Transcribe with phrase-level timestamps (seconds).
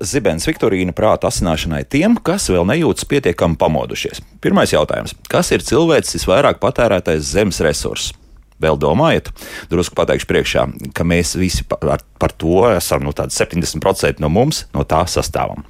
[0.00, 4.22] zibens Viktorīna prāta asināšanai tiem, kas vēl nejūtas pietiekami pamodušies.
[4.40, 8.12] Pirmais jautājums- kas ir cilvēks visvairāk patērētais zemes resurss?
[8.60, 9.30] Vēl domājat,
[9.70, 14.84] drusku pateikšu priekšā, ka mēs visi par, par to esam nu, 70% no mums no
[14.84, 15.64] tā sastāvam.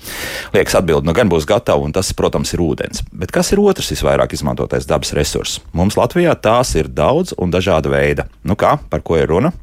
[0.53, 3.05] Liekas, atbildi nu gan būs gatava, un tas, protams, ir ūdens.
[3.13, 5.61] Bet kas ir otrs visvairāk izmantotais dabas resurss?
[5.73, 8.27] Mums Latvijā tās ir daudz un dažāda veida.
[8.43, 9.55] Nu kā, par ko ir runa?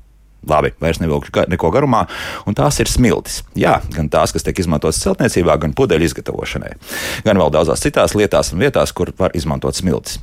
[0.48, 2.06] Labi, vairs nevilkšu ga neko garumā,
[2.48, 3.42] un tās ir smiltis.
[3.58, 6.76] Jā, gan tās, kas tiek izmantotas celtniecībā, gan pudeļu izgatavošanai,
[7.26, 10.22] gan vēl daudzās citās lietās un vietās, kur var izmantot smiltis.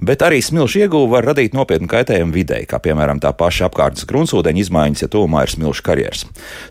[0.00, 4.62] Bet arī smilšu ieguva var radīt nopietnu kaitējumu videi, kā piemēram tā paša apkārtnes gruntsūdeņa
[4.62, 6.24] izmaiņas, ja tuvumā ir smilšu karjeras.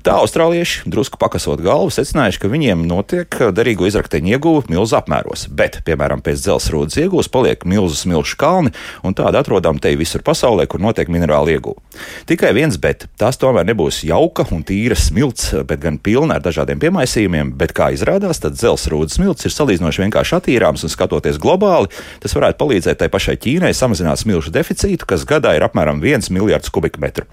[0.05, 5.81] Tā austrālieši, drusku pakasot galvu, secinājuši, ka viņiem notiek derīgo izrakteņu ieguva milzu apmēros, bet,
[5.85, 8.73] piemēram, pēc dzelzrūdas iegūs paliek milzu smilšu kalni,
[9.05, 11.81] un tāda atrodam te visur pasaulē, kur notiek minerāla ieguva.
[12.29, 16.43] Tikai viens bet bet tās tomēr nebūs jauka un tīra smilts, bet gan pilna ar
[16.45, 17.53] dažādiem piemaisījumiem.
[17.59, 21.91] Bet, kā izrādās, tad dzelzrūdas smilts ir salīdzinoši vienkārši attīrāms un skatoties globāli,
[22.23, 26.71] tas varētu palīdzēt tai pašai Ķīnai samazināt smilšu deficītu, kas gadā ir apmēram 1 miljards
[26.73, 27.27] kubikmetru.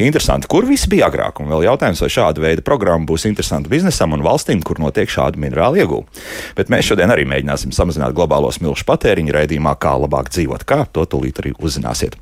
[0.00, 4.14] Interesanti, kur viss bija agrāk, un vēl jautājums, vai šāda veida programma būs interesanta biznesam
[4.16, 6.22] un valstīm, kur notiek šāda minerāla iegūta.
[6.58, 10.66] Bet mēs šodien arī mēģināsim samazināt globālo smilšu patēriņu raidījumā, kā labāk dzīvot.
[10.68, 12.16] Kā to tūlīt arī uzzināsiet.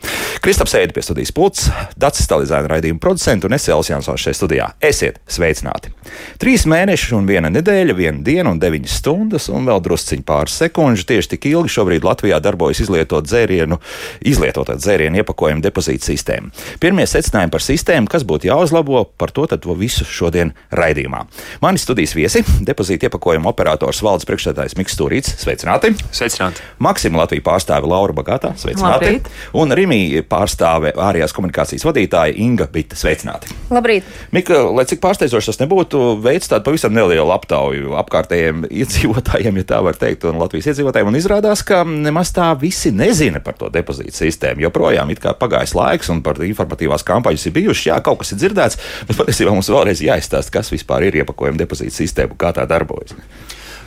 [0.45, 2.25] Kristaps Ēdi pie studijas pults, Dats
[2.69, 4.67] Stalizēna raidījuma producentu un es Elsijas Jansons šeit studijā.
[4.81, 5.91] Esiet sveicināti!
[6.39, 11.07] Trīs mēneši un viena nedēļa, viena diena un deviņas stundas un vēl drusciņi pāris sekundžu.
[11.09, 13.79] Tieši tik ilgi šobrīd Latvijā darbojas izlietot dzērienu,
[14.21, 16.53] izlietotā dzērienu iepakojumu depozītu sistēmu.
[16.81, 21.25] Pirmie secinājumi par sistēmu, kas būtu jāuzlabo, par to tad visu šodien raidījumā.
[21.65, 25.37] Mani studijas viesi- depozītu iepakojumu operators valdes priekšstādājs Miks Stūrīts.
[25.41, 25.95] Sveicināti!
[26.13, 26.65] Sveicināti!
[26.79, 28.55] Maksima Latvija pārstāve Laura Bagātā.
[28.57, 29.21] Sveicināti!
[29.23, 29.31] Labrīt.
[29.55, 32.97] Un Rimī pārstāve ārējās komunikācijas vadītāja Inga Bita.
[32.99, 33.53] Sveicināti!
[33.71, 34.07] Labrīt!
[34.35, 39.81] Mika, lai cik pārsteidzoši tas nebūtu, veids tādu pavisam nelielu aptauju apkārtējiem iedzīvotājiem, ja tā
[39.87, 41.13] var teikt, un Latvijas iedzīvotājiem.
[41.13, 44.67] Un izrādās, ka nemaz tā visi nezina par to depozītu sistēmu.
[44.67, 48.83] Joprojām ir pagājis laiks, un par informatīvās kampaņas ir bijušas, jā, kaut kas ir dzirdēts,
[49.07, 53.15] bet patiesībā mums vēlreiz jāizstāsta, kas vispār ir iepakojuma depozītu sistēma, kā tā darbojas.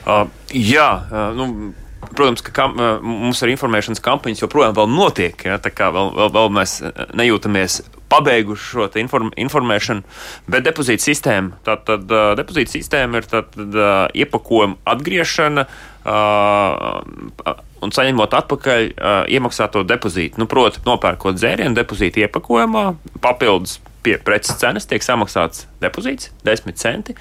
[0.02, 1.72] Uh, jā, uh, nu,
[2.10, 2.74] Protams, ka kam,
[3.06, 5.38] mums ar informēšanas kampaņas joprojām notiek.
[5.46, 6.74] Ja, tā kā vēl, vēl, vēl mēs
[7.16, 7.78] nejūtamies
[8.12, 10.02] pabeiguši šo inform, informēšanu,
[10.50, 15.66] bet depozīta sistēma, tad, tad uh, depozīta sistēma ir tad, uh, iepakojuma atgriešana.
[16.02, 18.88] Uh, un saņemot atpakaļ
[19.30, 20.38] iemaksāto depozītu.
[20.42, 22.84] Nu, Proti, nopērkot dzērienu depozītu iepakojumā,
[23.22, 27.16] papildus pie preces cenas tiek samaksāts depozīts, 10 centi.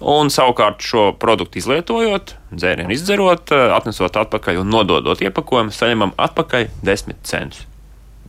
[0.00, 7.24] Un savukārt šo produktu izlietojot, dzērienu izdzerot, atnesot atpakaļ un nododot iepakojumu, saņemam atpakaļ 10
[7.26, 7.64] centus.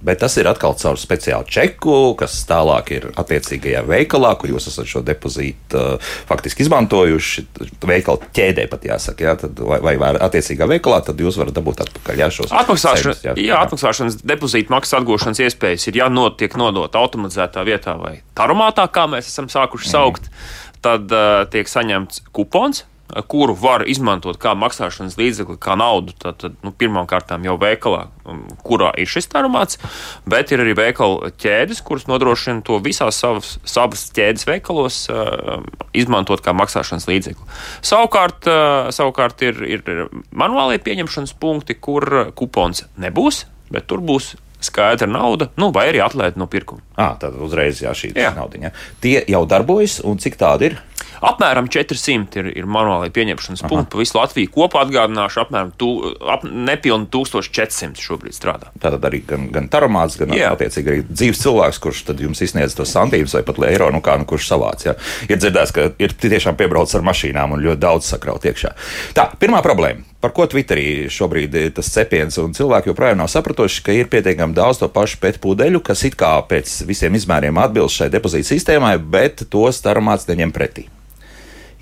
[0.04, 4.90] Bet tas ir atkal caur speciālu čeku, kas tālāk ir attiecīgajā veikalā, kur jūs esat
[4.90, 7.46] šo depozītu uh, faktiski izmantojuši.
[7.88, 12.24] Veikala ķēdē pat jāsaka, jā, tad, vai, vai, attiecīgā veikalā, tad jūs varat dabūt atpakaļ
[12.24, 13.24] jā, šos atmaksāšanas.
[13.26, 18.86] Jā, jā, atmaksāšanas depozīta maksas atgūšanas iespējas ir, ja notiek nodot automatizētā vietā vai taromātā,
[18.94, 20.78] kā mēs esam sākuši saukt, mm.
[20.86, 22.86] tad uh, tiek saņemts kupons
[23.28, 26.16] kuru var izmantot kā maksāšanas līdzekli, kā naudu.
[26.20, 29.80] Tad, tad nu, pirmkārt jau veikalā, um, kurā ir šis tarumāts,
[30.28, 35.64] bet ir arī veikalu ķēdes, kuras nodrošina to visās savas, savas ķēdes veikalos uh,
[35.98, 37.48] izmantot kā maksāšanas līdzekli.
[37.86, 45.08] Savukārt, uh, savukārt ir, ir manuālie pieņemšanas punkti, kur kupons nebūs, bet tur būs skaidra
[45.10, 46.82] nauda, nu, vai arī atlaide no pirkuma.
[46.98, 48.72] À, tad uzreiz jā, šī nauda.
[49.04, 50.80] Tie jau darbojas, un cik tādi ir?
[51.26, 53.72] Apmēram 400 ir, ir manuālai pieņemšanas Aha.
[53.72, 54.52] punkti pa visu Latviju.
[54.54, 55.92] Kopā atgādināšu, apmēram tu,
[56.30, 58.72] ap, nepilni 1400 šobrīd strādā.
[58.82, 60.52] Tātad arī gan, gan taromāts, gan jā.
[60.56, 64.18] attiecīgi arī dzīves cilvēks, kurš tad jums izsniedz tos santīmus vai pat eiro, nu kā,
[64.20, 64.86] nu kurš savāc.
[64.88, 64.98] Jā.
[65.30, 68.76] Ir dzirdēts, ka ir tiešām piebrauc ar mašīnām un ļoti daudz sakraut iekšā.
[69.18, 70.06] Tā, pirmā problēma.
[70.18, 74.58] Par ko Twitterī šobrīd ir tas cepiens, un cilvēki joprojām nav sapratuši, ka ir pietiekami
[74.58, 78.96] daudz to pašu pēc pudeļu, kas it kā pēc visiem izmēriem atbilst šai depozīta sistēmai,
[78.98, 80.88] bet tos taromāts neņem pretī.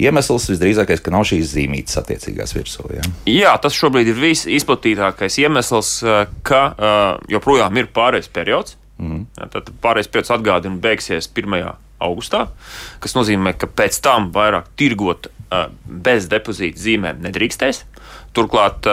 [0.01, 2.87] Iemesls visdrīzākais, ka nav šīs zīmītes attiecīgās virsū.
[2.97, 3.05] Ja?
[3.31, 8.75] Jā, tas šobrīd ir visizplatītākais iemesls, eh, ka uh, joprojām ir pārējais periods.
[8.99, 9.25] Mm.
[9.39, 11.63] Ja, tad pārējais periods atgādina beigsies 1.
[12.03, 12.45] augustā,
[13.03, 15.29] kas nozīmē, ka pēc tam vairāk tirgot
[15.85, 17.83] bez depozīta zīmēm nedrīkstēs.
[18.35, 18.87] Turklāt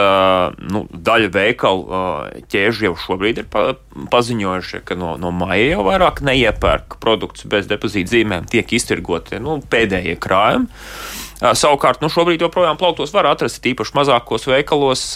[0.71, 2.03] nu, daļa veikalu
[2.51, 3.49] ķēžu jau šobrīd ir
[4.13, 9.59] paziņojuši, ka no, no maija jau vairāk neiepērk produktus bez depozīta zīmēm, tiek iztirgoti nu,
[9.69, 10.69] pēdējie krājumi.
[11.43, 15.07] Savukārt, nu, šobrīd joprojām plauktos var atrast, tīpaši mazākos veikalos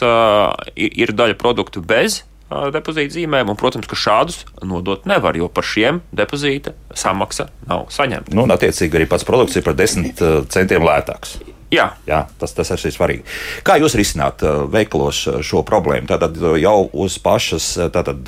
[0.76, 2.26] ir daļa produktu bez
[2.74, 8.36] depozīta zīmēm, un, protams, ka šādus nodot nevar, jo par šiem depozīta samaksa nav saņemta.
[8.36, 10.24] Nu, un, attiecīgi, arī pats produkts ir par 10
[10.54, 11.38] centiem lētāks.
[11.74, 11.90] Jā.
[12.08, 13.26] Jā, tas, tas ir svarīgi.
[13.68, 16.08] Kā jūs risināt veikalos šo problēmu?
[16.08, 18.24] Tātad jau uz pašas tātad,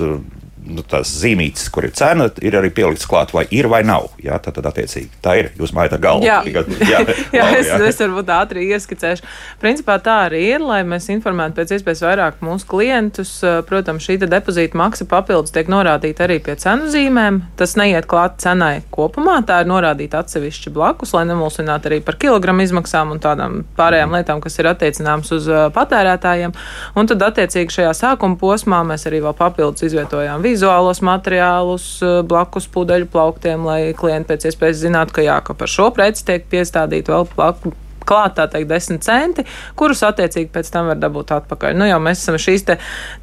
[0.69, 4.09] nu, tās zīmītes, kur ir cena, ir arī pielikts klāt, vai ir vai nav.
[4.23, 5.51] Jā, tad, tad attiecīgi tā ir.
[5.59, 6.27] Jūs mājat ar galvu.
[6.27, 7.01] Jā, Tikai, jā,
[7.39, 9.25] jā, es, es varbūt ātri ieskicēšu.
[9.61, 13.33] Principā tā arī ir, lai mēs informētu pēc iespējas vairāk mūsu klientus.
[13.69, 17.41] Protams, šī depozīta maksa papildus tiek norādīta arī pie cenu zīmēm.
[17.59, 22.65] Tas neiet klāt cenai kopumā, tā ir norādīta atsevišķi blakus, lai nemulsinātu arī par kilogramu
[22.65, 26.55] izmaksām un tādām pārējām lietām, kas ir attiecināmas uz patērētājiem.
[26.99, 32.21] Un tad, attiecīgi, šajā sākuma posmā mēs arī vēl papildus izvietojām vīzu vizuālos materiālus eh,
[32.27, 36.49] blakus pudeļu plauktiem, lai klienti pēc iespējas zinātu, ka jā, ka par šo preci tiek
[36.51, 37.75] piestādīta vēl plaku
[38.09, 39.43] klāt, tā teikt, 10 centi,
[39.77, 41.75] kurus attiecīgi pēc tam var dabūt atpakaļ.
[41.77, 42.77] Nu, jau mēs esam šīs te,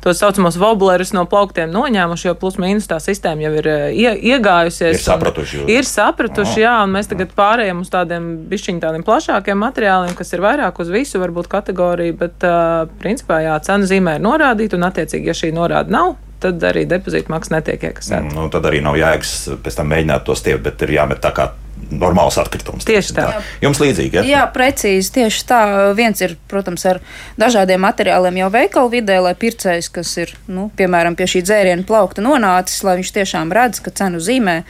[0.04, 4.12] tā saucamos woblerus no plauktiem noņēmuši, jo plus mīnus tā sistēma jau ir eh, ie,
[4.34, 5.00] iegājusies.
[5.00, 5.62] Ir sapratuši.
[5.62, 5.72] Jūs.
[5.74, 10.44] Ir sapratuši, jā, un mēs tagad pārējām uz tādiem bišķiņ tādiem plašākiem materiāliem, kas ir
[10.44, 15.32] vairāk uz visu varbūt kategoriju, bet uh, principā jā, cenu zīmē ir norādīta, un attiecīgi,
[15.32, 16.14] ja šī norāda nav,
[16.46, 18.32] tad arī depozīta maksa netiek iekasēta.
[18.32, 21.50] Nu, tad arī nav jēgas pēc tam mēģināt to stiept, bet ir jāmet tā kā
[21.90, 22.86] normāls atkritums.
[22.88, 23.26] Tieši tā.
[23.30, 23.42] tā.
[23.62, 24.24] Jums līdzīgi, ja?
[24.26, 25.12] Jā, precīzi.
[25.18, 25.60] Tieši tā.
[25.98, 27.00] Viens ir, protams, ar
[27.40, 32.24] dažādiem materiāliem jau veikalu vidē, lai pircējs, kas ir, nu, piemēram, pie šī dzēriena plaukta
[32.24, 34.62] nonācis, lai viņš tiešām redz, ka cenu zīmē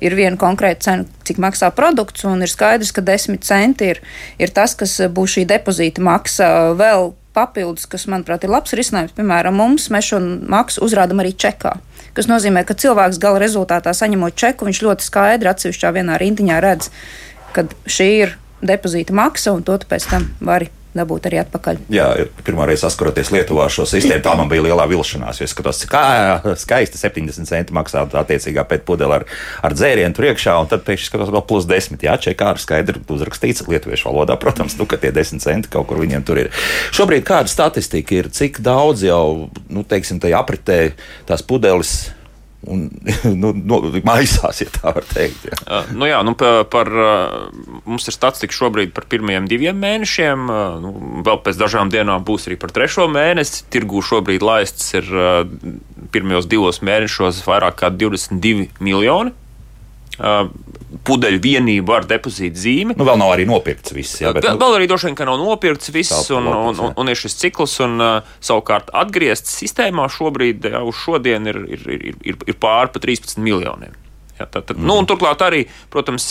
[0.00, 4.02] ir viena konkrēta cena, cik maksā produkts, un ir skaidrs, ka 10 centi ir,
[4.40, 9.14] ir tas, kas būs šī depozīta maksa vēl papildus, kas, manuprāt, ir labs risinājums.
[9.16, 11.76] Piemēram, mums šo maksu uzrādām arī čekā.
[12.16, 16.90] Tas nozīmē, ka cilvēks gala rezultātā saņemot čeku, viņš ļoti skaidri atsevišķā vienā rindiņā redz,
[17.54, 21.80] ka šī ir depozīta maksa, un to pēc tam vari dabūt arī atpakaļ.
[21.92, 22.08] Jā,
[22.46, 25.40] pirmā reize saskaroties Lietuvā ar šo sistēmu, tā man bija lielā vilšanās.
[25.44, 25.94] Es skatos, cik
[26.60, 29.26] skaisti 70 centi maksā attiecīgā pēdpudele ar,
[29.66, 31.98] ar dzērienu tur iekšā, un tad pēkšņi skatos vēl plus 10.
[32.06, 36.02] Jā, čekā ir skaidri uzrakstīts lietuviešu valodā, protams, nu, ka tie 10 centi kaut kur
[36.02, 36.54] viņiem tur ir.
[36.96, 40.80] Šobrīd kāda statistika ir, cik daudz jau, nu, teiksim, tajā apritē
[41.30, 42.10] tās pudeles
[42.66, 42.88] un
[43.42, 45.46] nu, nu, maisās, ja tā var teikt.
[45.48, 45.58] Jā.
[45.64, 50.46] Uh, nu jā, nu par, par, uh, mums ir statistika šobrīd par pirmajiem diviem mēnešiem.
[50.50, 50.94] Uh, nu,
[51.26, 53.64] vēl pēc dažām dienām būs arī par trešo mēnesi.
[53.72, 55.08] Tirgū šobrīd laists ir
[56.10, 59.34] pirmajos divos mēnešos vairāk kā 22 miljoni.
[60.20, 60.50] Uh,
[61.06, 62.96] pudeļu vienību ar depozītu zīmi.
[62.98, 64.18] Nu, vēl nav arī nopirkts viss.
[64.20, 66.92] Jā, bet, vēl, nu, vēl arī droši vien, ka nav nopirkts viss, un, un, un,
[66.98, 71.88] un ir šis cikls, un uh, savukārt atgriezts sistēmā šobrīd, jā, uz šodien ir, ir,
[71.96, 73.96] ir, ir, ir pāri pa 13 miljoniem.
[74.40, 74.86] Jā, tad, tad, mm.
[74.88, 76.30] nu, turklāt arī, protams,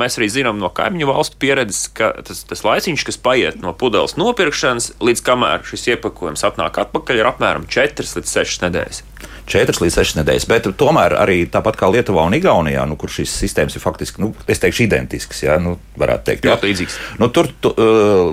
[0.00, 4.16] mēs arī zinām no kaimiņu valstu pieredzes, ka tas, tas laiciņš, kas paiet no pudeles
[4.16, 9.02] nopirkšanas līdz kamēr šis iepakojums atnāk atpakaļ, ir apmēram 4 līdz 6 nedēļas.
[9.50, 10.46] 4 līdz 6 nedēļas.
[10.48, 14.32] Bet tomēr arī tāpat kā Lietuvā un Igaunijā, nu, kur šīs sistēmas ir faktiski, nu,
[14.48, 16.48] es teikšu, identiskas, ja, nu, varētu teikt.
[16.48, 16.98] Ļoti līdzīgas.
[17.20, 17.74] Nu, tur tu,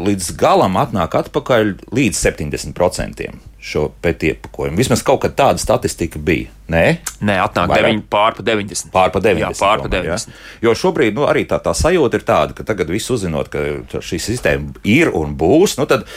[0.08, 3.28] līdz galam atnāk atpakaļ līdz 70%
[3.68, 4.80] šo pētiepakojumu.
[4.80, 6.54] Vismaz kaut kad tāda statistika bija.
[6.72, 6.86] Nē,
[7.24, 8.90] Nē atnāk 9, pār pa 90.
[8.92, 9.44] Pār pa 90.
[9.44, 10.08] Jā, pār pa 90.
[10.08, 10.68] Tomēr, ja?
[10.68, 14.20] Jo šobrīd nu, arī tā, tā sajūta ir tāda, ka tagad viss uzzinot, ka šī
[14.24, 16.08] sistēma ir un būs, nu tad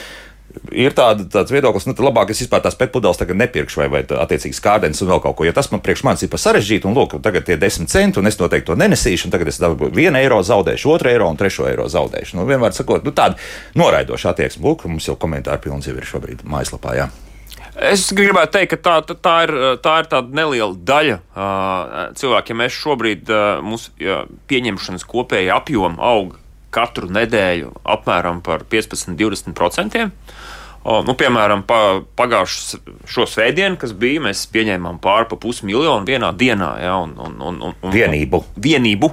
[0.75, 4.57] ir tāda, tāds viedoklis, nu, labāk es vispār tās pēkpudeles tagad nepirkšu, vai, vai attiecīgi
[4.57, 5.47] skārdenes un vēl kaut ko.
[5.47, 8.31] Jo tas man priekš manis ir par sarežģītu, un lūk, tagad tie desmit centi, un
[8.31, 11.69] es noteikti to nenesīšu, un tagad es dabūju vienu eiro zaudēšu, otru eiro un trešo
[11.71, 12.39] eiro zaudēšu.
[12.39, 13.39] Nu, vienmēr sakot, nu, tāda
[13.79, 14.67] noraidoša attieksme.
[14.67, 16.99] Lūk, mums jau komentāri pilns jau ir šobrīd mājaslapā.
[16.99, 17.11] Jā.
[17.81, 22.53] Es gribētu teikt, ka tā, tā, ir, tā ir tāda neliela daļa uh, cilvēku.
[22.53, 26.37] Ja mēs šobrīd uh, mūsu uh, pieņemšanas kopēja apjoma aug
[26.75, 30.11] katru nedēļu apmēram par 15-20%.
[30.81, 36.71] O, nu, piemēram, pa, pagājušo svētdienu, kas bija, mēs pieņēmām pāri pa pusmiljonu vienā dienā.
[36.81, 38.41] Ja, un, un, un, un, vienību.
[38.57, 39.11] vienību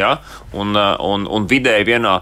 [0.00, 0.14] ja,
[0.56, 2.14] un, un, un vidēji vienā,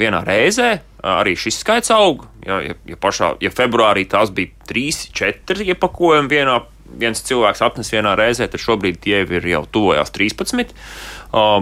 [0.00, 2.24] vienā reizē arī šis skaits aug.
[2.46, 6.60] Ja, ja, ja, pašā, ja februārī tās bija 3, 4 iepakojumi vienā,
[6.98, 10.74] viens cilvēks atnes vienā reizē, tad šobrīd tie ir jau tuvojās 13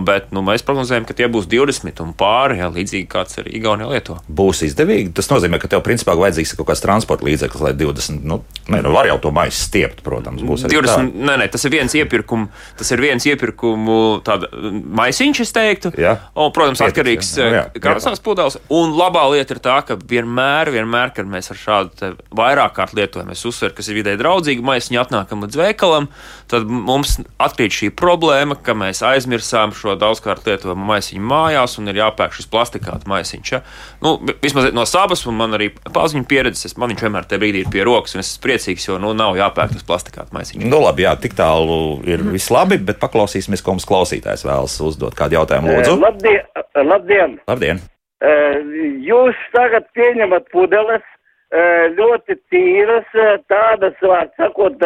[0.06, 3.90] bet nu, mēs prognozējam, ka tie būs 20 un pāri, jā, līdzīgi kāds ir Igaunija
[3.90, 4.20] Lietuva.
[4.28, 5.12] Būs izdevīgi.
[5.16, 8.40] Tas nozīmē, ka tev principā vajadzīgs kaut kāds transporta līdzeklis, lai 20, nu,
[8.70, 11.24] ne, nu var jau to maisu stiept, protams, būs arī 20, tā.
[11.30, 14.50] nē, nē, tas ir viens iepirkumu, tas ir viens iepirkumu tāda
[15.00, 15.94] maisiņš, es teiktu.
[16.00, 16.16] Jā.
[16.34, 18.58] Un, protams, Pietiks, atkarīgs krāsās pudeles.
[18.74, 23.32] Un labā lieta ir tā, ka vienmēr, vienmēr, kad mēs ar šādu vairāk kārt lietojam,
[23.34, 26.08] es uzsveru, kas ir vidē draudzīga maisiņa atnākam līdz veikalam,
[26.50, 31.88] tad mums atkrīt šī problēma, ka mēs aizmirsām atstājam šo daudzkārt lietojamu maisiņu mājās un
[31.88, 33.52] ir jāpērk šis plastikāta maisiņš.
[33.52, 33.60] Ja?
[34.02, 37.70] Nu, vismaz no savas, un man arī paziņu pieredzes, man viņš vienmēr te brīdī ir
[37.72, 40.66] pie rokas, un es esmu priecīgs, jo nu, nav jāpērk tas plastikāta maisiņš.
[40.68, 42.34] Nu, labi, jā, tik tālu ir mm.
[42.36, 45.72] viss labi, bet paklausīsimies, ko mums klausītājs vēlas uzdot kādu jautājumu.
[45.72, 45.98] Lūdzu!
[46.02, 46.46] Labdien!
[46.84, 47.40] labdien.
[47.48, 47.82] labdien.
[49.04, 51.04] Jūs tagad pieņemat pudeles
[51.94, 53.10] ļoti tīras,
[53.52, 54.80] tādas, var sakot,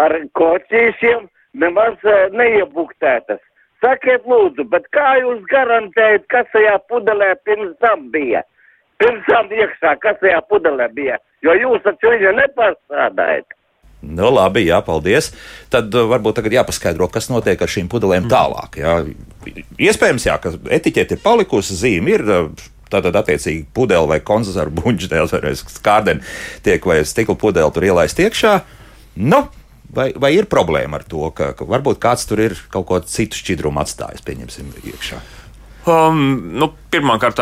[0.00, 1.28] ar koķīšiem,
[1.62, 2.02] nemaz
[2.34, 3.40] neiebuktētas.
[3.80, 8.42] Sakiet, lūdzu, bet kā jūs garantējat, kas tajā pudelē pirms tam bija?
[9.00, 11.16] Pirms tam iekšā, kas tajā pudelē bija?
[11.44, 13.56] Jo jūs taču viņu nepārstrādājat.
[14.00, 15.30] Nu, labi, jā, paldies.
[15.72, 18.80] Tad uh, varbūt tagad jāpaskaidro, kas notiek ar šīm pudelēm tālāk.
[18.80, 18.98] Jā.
[19.76, 22.28] Iespējams, jā, ka etiķete ir palikusi, zīme ir.
[22.90, 26.24] Tātad, attiecīgi, pudele vai konzervu buļbuļs, neatceros, kārdeni
[26.64, 28.56] tiek vai stikla pudele tur ielaist iekšā.
[29.20, 29.44] Nu,
[29.94, 33.38] vai, vai ir problēma ar to, ka, ka varbūt kāds tur ir kaut ko citu
[33.40, 35.20] šķidrumu atstājis, pieņemsim, iekšā?
[35.88, 37.38] Um, nu, Pirmkārt,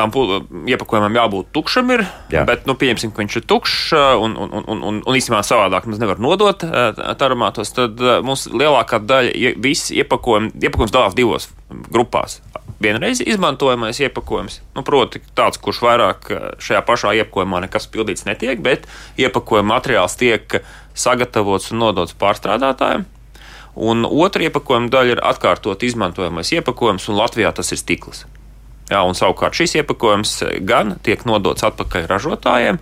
[0.68, 2.44] iepakojumam jābūt tukšam, ir, Jā.
[2.46, 5.88] bet nu, pieņemsim, ka viņš ir tukšs uh, un, un, un, un, un īstenībā savādāk
[5.88, 7.72] mēs nevaram nodot uh, taromātos.
[7.74, 11.48] Tad uh, mums lielākā daļa visi iepakojumi, iepakojums dalās divos
[11.88, 12.38] grupās.
[12.78, 16.28] Vienreiz izmantojamais iepakojums, nu, proti, tāds, kurš vairāk
[16.62, 18.86] šajā pašā iepakojumā nekas pildīts netiek, bet
[19.18, 20.60] iepakojuma materiāls tiek
[20.98, 23.06] sagatavots un nodots pārstrādātājiem.
[23.78, 28.24] Un otra iepakojuma daļa ir atkārtot izmantojamais iepakojums, un Latvijā tas ir stikls.
[28.88, 30.32] Jā, un savukārt šis iepakojums
[30.66, 32.78] gan tiek nodots atpakaļ ražotājiem,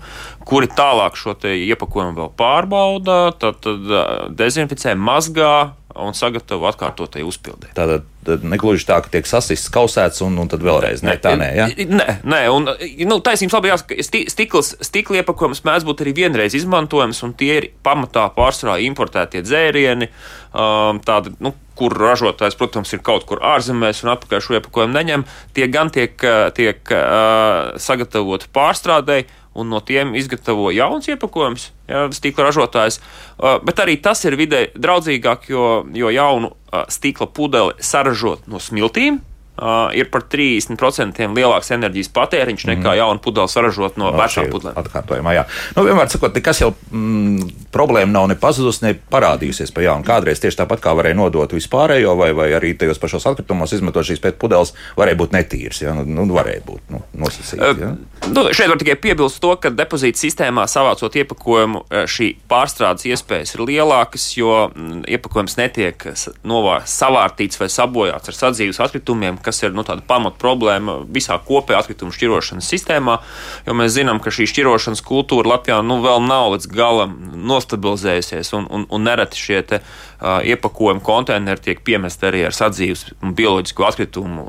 [0.46, 3.90] kuri tālāk šo iepakojumu vēl pārbauda, tad, tad
[4.38, 7.70] dezinficē, mazgā un sagatavo atkārtotai uzpildē.
[7.76, 11.02] Tātad negluži tā, ka tiek sasists, kausēts un, un tad vēlreiz.
[11.06, 11.66] Nē, tā nē, ja?
[11.70, 12.68] nē, nē un
[13.08, 13.98] nu, taisnība labi jāsaka,
[14.32, 20.10] stikls, stikla iepakojums mēdz būt arī vienreiz izmantojams, un tie ir pamatā pārsvarā importētie dzērieni.
[20.56, 25.26] Um, tādi, nu, kur ražotājs, protams, ir kaut kur ārzemēs un atpakaļ šo iepakojumu neņem,
[25.56, 26.14] tie gan tiek,
[26.56, 33.00] tiek uh, sagatavoti pārstrādēji un no tiem izgatavo jauns iepakojums, ja, stikla ražotājs.
[33.36, 38.60] Uh, bet arī tas ir vidē draudzīgāk, jo, jo jaunu uh, stikla pudeli saražot no
[38.62, 39.22] smiltīm,
[39.56, 42.98] uh, ir par 30% lielāks enerģijas patēriņš nekā mm.
[43.00, 44.78] jaunu pudeli saražot no, no vecām pudelēm.
[44.82, 45.44] Atkārtojumā, jā.
[45.76, 50.06] Nu, vienmēr sakot, nekas jau mm, problēma nav ne pazudusi, ne parādījusies pa jaunu.
[50.06, 54.22] Kādreiz tieši tāpat kā varēja nodot vispārējo, vai, vai arī tajos pašos atkritumos izmetot šīs
[54.24, 55.82] pēc pudeles, varēja būt netīrs.
[55.84, 55.94] Ja?
[55.96, 57.82] Nu, nu, varēja būt nu, nosacīts.
[57.82, 57.92] Ja?
[58.32, 63.64] Nu, šeit var tikai piebilst to, ka depozīta sistēmā savācot iepakojumu, šī pārstrādes iespējas ir
[63.68, 66.08] lielākas, jo mm, iepakojums netiek
[66.46, 71.82] novār, savārtīts vai sabojāts ar sadzīves atkritumiem, kas ir nu, tāda pamat problēma visā kopējā
[71.84, 73.18] atkritumu šķirošanas sistēmā.
[73.66, 77.14] Jo mēs zinām, ka šī šķirošanas kultūra Latvijā nu, vēl nav līdz galam
[77.46, 83.08] nostabilizējusies, un, un, un nereti šie te, uh, iepakojumu konteineri tiek piemesti arī ar sadzīves
[83.22, 84.46] un bioloģisku atkritumu.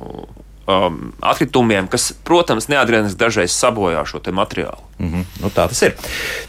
[0.68, 4.84] Um, atkritumiem, kas, protams, neatgriezīs dažreiz sabojā šo materiālu.
[5.00, 5.24] Mm -hmm.
[5.40, 5.96] nu, tā tas ir.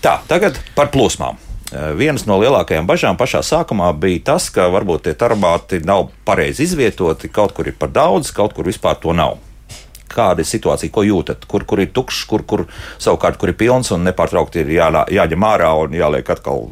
[0.02, 1.38] Tā, tagad par plūsmām.
[1.68, 6.64] Eh, vienas no lielākajām bažām pašā sākumā bija tas, ka varbūt tie tarbāti nav pareizi
[6.64, 9.36] izvietoti, kaut kur ir par daudz, kaut kur vispār to nav.
[10.08, 11.44] Kāda ir situācija, ko jūtat?
[11.44, 12.62] Kur, kur ir tukšs, kur, kur
[12.96, 16.70] savukārt kur ir pilns un nepārtraukti ir jā, jāņem ārā un jāliek atkal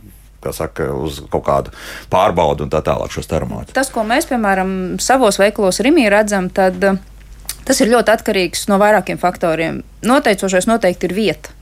[0.57, 1.75] saka, uz kaut kādu
[2.09, 3.75] pārbaudu un tā tālāk šos termātus.
[3.77, 4.71] Tas, ko mēs, piemēram,
[5.03, 6.97] savos veikalos Rimī redzam, tad eh,
[7.69, 9.83] tas ir ļoti atkarīgs no vairākiem faktoriem.
[10.09, 11.56] Noteicošais noteikti ir vieta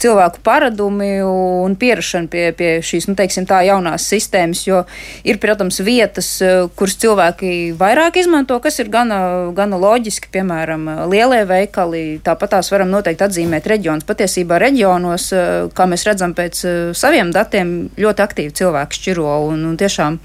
[0.00, 4.82] cilvēku paradumi un pierašana pie, pie šīs, nu, teiksim, tā jaunās sistēmas, jo
[5.26, 11.42] ir, protams, vietas, eh, kuras cilvēki vairāk izmanto, kas ir gana, gana loģiski, piemēram, lielie
[11.48, 14.06] veikali, tāpat tās varam noteikti atzīmēt reģionus.
[14.08, 19.64] Patiesībā reģionos, eh, kā mēs redzam pēc eh, saviem datiem, ļoti aktīvi cilvēki šķiro un,
[19.70, 20.18] un tiešām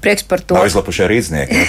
[0.00, 0.56] prieks par to.
[0.58, 1.62] Nav izlapušie rīdznieki,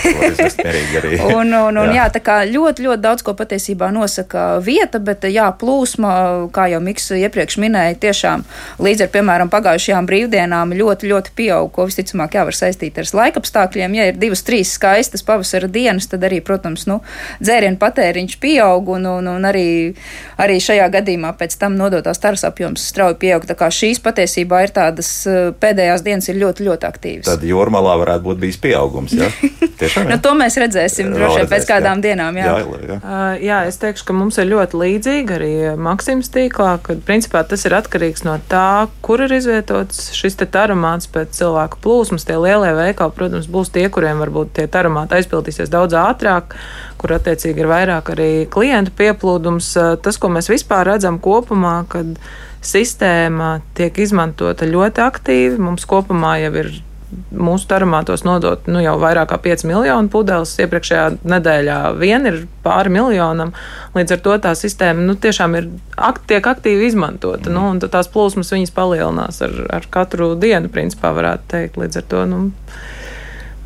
[1.01, 1.19] arī.
[1.39, 2.03] un, un, un, jā.
[2.03, 6.13] jā, tā kā ļoti, ļoti daudz ko patiesībā nosaka vieta, bet jā, plūsma,
[6.53, 8.43] kā jau Miks iepriekš iepriekš minēju, tiešām
[8.83, 13.95] līdz ar, piemēram, pagājušajām brīvdienām ļoti, ļoti pieaug, ko visticamāk jā, var saistīt ar laikapstākļiem.
[13.95, 16.99] Ja ir divas, trīs skaistas pavasara dienas, tad arī, protams, nu,
[17.39, 19.95] dzērienu patēriņš pieaug un, un, un arī,
[20.37, 23.47] arī šajā gadījumā pēc tam nodotās taras apjoms strauji pieaug.
[23.47, 27.29] Tā kā šīs patiesībā ir tādas eh, pēdējās dienas ir ļoti, ļoti aktīvas.
[27.29, 29.31] Tad jūrmalā varētu būt bijis pieaugums, jā?
[29.77, 32.09] Tiešām, nu, to mēs redzēsim droši vien pēc kādām jā.
[32.09, 32.47] dienām, jā.
[32.49, 32.95] Jā, jā.
[32.97, 37.49] Uh, jā, es teikšu, ka mums ir ļoti līdzīgi arī Maksims tīklā, kad principā principā
[37.49, 42.25] tas ir atkarīgs no tā, kur ir izvietots šis tarumāts pēc cilvēku plūsmas.
[42.25, 46.55] Tie lielie veikali, protams, būs tie, kuriem varbūt tie tarumāti aizpildīsies daudz ātrāk,
[46.97, 49.75] kur attiecīgi ir vairāk arī klientu pieplūdums.
[50.01, 52.17] Tas, ko mēs vispār redzam kopumā, kad
[52.61, 56.73] sistēma tiek izmantota ļoti aktīvi, mums kopumā jau ir
[57.31, 60.55] mūsu tarumātos nodot nu, jau vairāk kā 5 miljonu pudeles.
[60.59, 63.53] Iepriekšējā nedēļā vien ir pāri miljonam.
[63.95, 67.51] Līdz ar to tā sistēma nu, tiešām ir, akt, tiek aktīvi izmantota.
[67.51, 67.79] Mm.
[67.79, 71.81] Nu, tās plūsmas viņas palielinās ar, ar katru dienu, principā varētu teikt.
[71.81, 72.23] Līdz ar to.
[72.27, 72.41] Nu,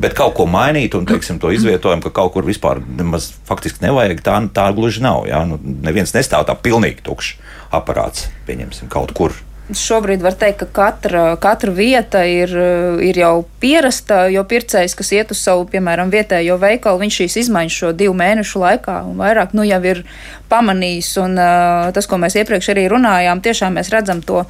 [0.01, 4.23] Bet kaut ko mainīt un teiksim, to izvietojumu, ka kaut kur vispār nemaz faktiski nevajag,
[4.25, 5.27] tā, tā gluži nav.
[5.29, 5.43] Jā?
[5.45, 7.35] Nu, neviens nestāv tā pilnīgi tukšs
[7.77, 9.35] aparāts, pieņemsim, kaut kur
[9.77, 12.51] šobrīd var teikt, ka katra, katra vieta ir,
[13.03, 17.77] ir jau pierasta, jo pircējs, kas iet uz savu, piemēram, vietējo veikalu, viņš šīs izmaiņas
[17.83, 20.03] šo divu mēnešu laikā un vairāk nu, jau ir
[20.51, 21.11] pamanījis.
[21.23, 24.45] Un uh, tas, ko mēs iepriekš arī runājām, tiešām mēs redzam to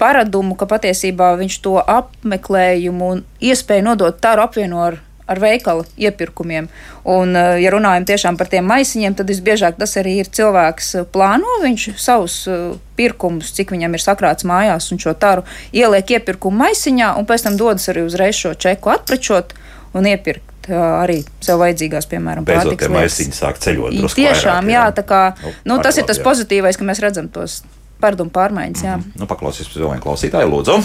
[0.00, 6.68] paradumu, ka patiesībā viņš to apmeklējumu un iespēju nodot tāru apvieno ar ar veikala iepirkumiem.
[7.04, 11.04] Un, eh, ja runājam tiešām par tiem maisiņiem, tad visbiežāk tas arī ir cilvēks eh,
[11.04, 16.64] plāno, viņš savus eh, pirkumus, cik viņam ir sakrāts mājās, un šo taru ieliek iepirkumu
[16.64, 19.56] maisiņā, un pēc tam dodas arī uzreiz šo čeku atprečot
[19.94, 20.50] un iepirkt.
[20.64, 23.98] Arī sev vajadzīgās, piemēram, Beidzot, tie maisiņi sāk ceļot.
[24.16, 26.24] Tiešām, vairāk, jā, jā, tā kā, nu, nu, tas ir tas jā.
[26.24, 27.58] pozitīvais, ka mēs redzam tos
[28.00, 28.94] paradumu pārmaiņas, jā.
[28.96, 29.20] Mm -hmm.
[29.20, 30.78] Nu, paklausīsimies vēl vienu klausītāju, lūdzu.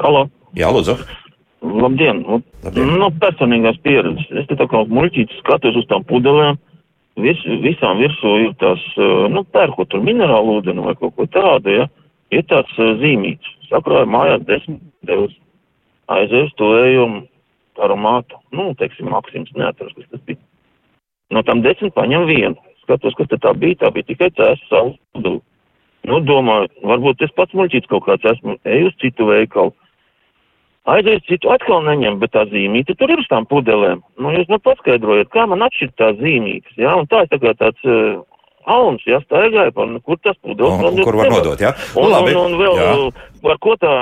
[0.00, 0.24] Halo.
[0.56, 0.96] Jā, lūdzu.
[1.64, 2.20] Labdien!
[2.26, 2.92] Nu, Labdien.
[3.00, 4.28] nu, personīgās pieredzes.
[4.36, 6.58] Es te tā kā muļķītis skatos uz tām pudelēm.
[7.24, 8.82] Vis, visām virsū ir tās,
[9.30, 11.86] nu, pērkot tur minerālu ūdeni vai kaut ko tādu, ja.
[12.34, 13.52] Ir tāds uh, zīmīts.
[13.70, 15.32] Sakrāja mājās desmit devus.
[16.10, 17.22] Aizies to ejumu
[17.80, 18.40] aromātu.
[18.52, 20.40] Nu, teiksim, Maksims neatrast, kas tas bija.
[21.32, 22.58] No tam desmit paņem vienu.
[22.82, 23.78] Skatos, kas tā bija.
[23.84, 25.40] Tā bija tikai cēsas saules pudeli.
[26.04, 28.58] Nu, domāju, varbūt es pats muļķītis kaut kāds esmu.
[28.68, 29.72] Eju uz citu veikalu
[30.84, 34.02] Aiziet citu atkal neņem, bet tā zīmīte tur ir uz tām pudelēm.
[34.20, 37.86] Nu, jūs man paskaidrojat, kā man atšķirt tā zīmītes, jā, un tā ir kā tāds
[37.88, 38.18] uh,
[38.68, 40.76] alns, jā, staigāja, par, nu, kur tas pudeles.
[40.76, 41.72] Un, un, kur var nodot, jā?
[41.96, 42.92] Un, un, un, un vēl, jā.
[43.54, 43.94] ar ko tā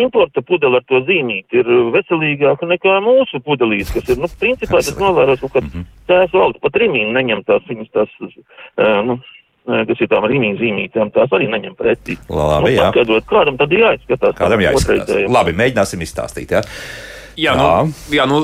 [0.00, 4.96] importa pudele ar to zīmīti ir veselīgāka nekā mūsu pudelīs, kas ir, nu, principā tas
[5.00, 5.86] novēros, ka mm -hmm.
[6.08, 9.20] tās valsts pat rimīni neņem tās viņas tās, uh, nu,
[9.66, 12.18] kas ir tām rīmīm zīmītēm, tās arī neņem pretī.
[12.32, 12.90] Labi, nu, jā.
[13.30, 14.36] Kādam tad jāizskatās.
[14.40, 15.26] Kādam jāizskatās.
[15.32, 16.62] Labi, mēģināsim izstāstīt, jā.
[16.62, 17.54] Jā, jā.
[17.58, 18.40] nu, jā, nu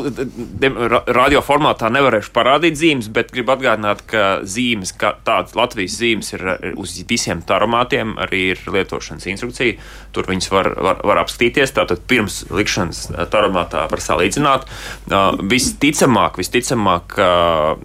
[1.14, 6.44] radio formātā nevarēšu parādīt zīmes, bet gribu atgādināt, ka zīmes, ka tādas Latvijas zīmes ir
[6.78, 9.78] uz visiem taromātiem, arī ir lietošanas instrukcija.
[10.16, 11.74] Tur viņas var, var, var apskatīties.
[11.76, 14.66] Tātad pirms likšanas taromātā var salīdzināt.
[15.08, 17.16] Uh, visticamāk, visticamāk,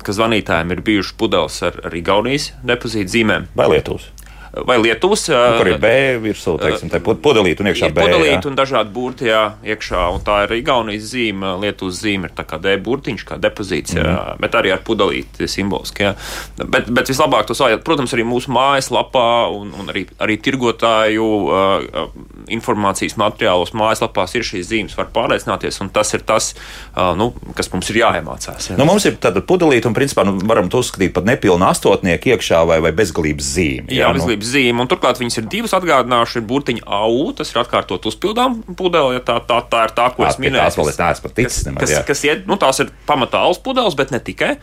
[0.03, 3.49] ka zvanītājiem ir bijušas pudeles ar, ar Igaunijas depozītu zīmēm.
[3.57, 4.11] Vai Lietuvas?
[4.53, 5.27] Vai Lietuvas.
[5.29, 8.05] Nu, kur ir B virsū, teiksim, tā pudelīte un iekšā B.
[8.05, 12.45] Pudelīte un dažādi burti, jā, iekšā, un tā ir Igaunijas zīme, Lietuvas zīme ir tā
[12.47, 14.41] kā D burtiņš, kā depozīts, jā, mm.
[14.43, 16.13] bet arī ar pudelīti simboliski, jā.
[16.61, 22.13] Bet, bet vislabāk to sājāt, protams, arī mūsu mājaslapā un, un arī, arī tirgotāju uh,
[22.53, 26.51] informācijas materiālos mājaslapās ir šīs zīmes, var pārliecināties, un tas ir tas,
[26.93, 28.71] uh, nu, kas mums ir jāiemācās.
[28.71, 28.77] Jā.
[28.79, 32.63] Nu, mums ir tāda pudelīte, un principā nu, varam to uzskatīt par nepilnu astotnieku iekšā
[32.69, 33.89] vai, vai bezgalības zīmi.
[33.89, 34.19] Jā, jā nu.
[34.19, 38.59] bezgalības zīme, un turklāt viņas ir divas atgādinājušas, ir burtiņa AU, tas ir atkārtot uzpildām
[38.79, 40.63] pudeli, ja tā, tā, tā ir tā, ko es minēju.
[40.63, 41.69] Tās vēl es neesmu ticis.
[41.69, 44.55] Kas, kas, kas iet, nu, tās ir pamatā alus pudeles, bet ne tikai.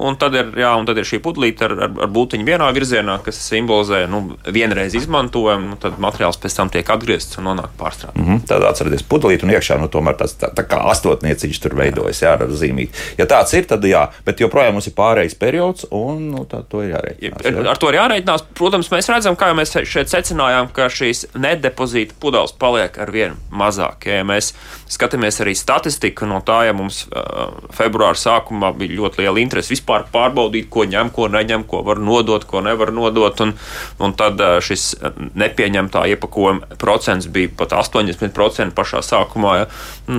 [0.00, 3.18] Un tad ir, jā, un tad ir šī pudelīte ar, ar, ar būtiņu vienā virzienā,
[3.24, 8.16] kas simbolizē nu, vienreiz izmantojumu, tad materiāls pēc tam tiek atgriezts un nonāk pārstrādē.
[8.16, 8.46] Mm -hmm.
[8.48, 12.32] Tad atcerieties, pudelīt un iekšā nu, tomēr tas tā, tā kā astotnieciņš tur veidojas, jā,
[12.32, 12.90] ar zīmīti.
[13.18, 16.82] Ja tāds ir, tad jā, bet joprojām mums ir pārējais periods, un nu, tā, to
[16.82, 17.44] ir jārēķinās.
[17.44, 17.70] Jā.
[17.70, 18.44] Ar to ir jārēķinās.
[18.54, 23.36] Protams, mēs redzam, kā jau mēs šeit secinājām, ka šīs nedepozīta pudeles paliek ar vien
[23.50, 24.06] mazāk.
[24.06, 24.54] Ja mēs
[24.88, 29.89] skatāmies arī statistiku no tā, ja mums uh, februāra sākumā bija ļoti liela interese vispār
[30.12, 33.54] pārbaudīt, ko ņem, ko neņem, ko var nodot, ko nevar nodot, un,
[34.00, 34.94] un tad šis
[35.38, 39.68] nepieņemtā iepakojuma procents bija pat 80% pašā sākumā, ja?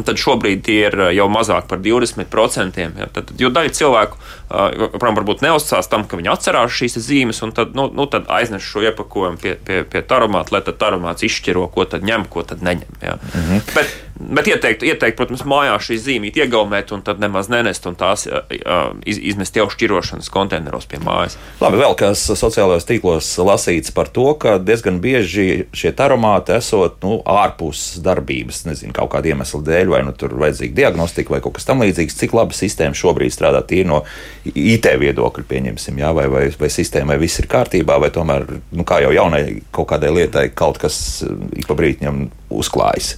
[0.07, 2.81] tad šobrīd tie ir jau mazāk par 20%.
[2.86, 3.10] Ja?
[3.13, 7.75] Tad, jo daļa cilvēku, protams, varbūt neuzticās tam, ka viņi atcerās šīs zīmes, un tad,
[7.77, 11.88] nu, nu, tad aiznes šo iepakojumu pie, pie, pie taromāta, lai tad taromāts izšķiro, ko
[11.89, 13.01] tad ņem, ko tad neņem.
[13.01, 13.17] Ja?
[13.21, 13.67] -hmm.
[13.75, 18.28] Bet, Bet ieteikt, ieteikt, protams, mājās šīs zīmītes iegaumēt un tad nemaz nenest un tās
[18.28, 21.38] iz, izmest jau šķirošanas konteineros pie mājas.
[21.62, 27.19] Labi, vēl kas sociālajos tīklos lasīts par to, ka diezgan bieži šie aromāti esot nu,
[27.30, 31.69] ārpus darbības, nezinu, kaut kāda iemesla dēļ, vai nu tur vajadzīga diagnostika vai kaut kas
[31.69, 32.17] tamlīdzīgs.
[32.21, 34.02] Cik laba sistēma šobrīd strādā tīri no
[34.50, 39.02] IT viedokļa, pieņemsim, jā, vai, vai, vai sistēmai viss ir kārtībā, vai tomēr, nu, kā
[39.06, 39.43] jau jaunai
[39.74, 41.21] kaut kādai lietai, kaut kas
[41.58, 43.15] ik pa brītiņam uzklājas.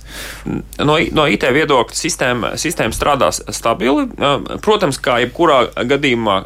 [0.83, 4.07] No, no IT viedokļa sistēma, sistēma strādās stabili.
[4.63, 6.37] Protams, kā jebkurā gadījumā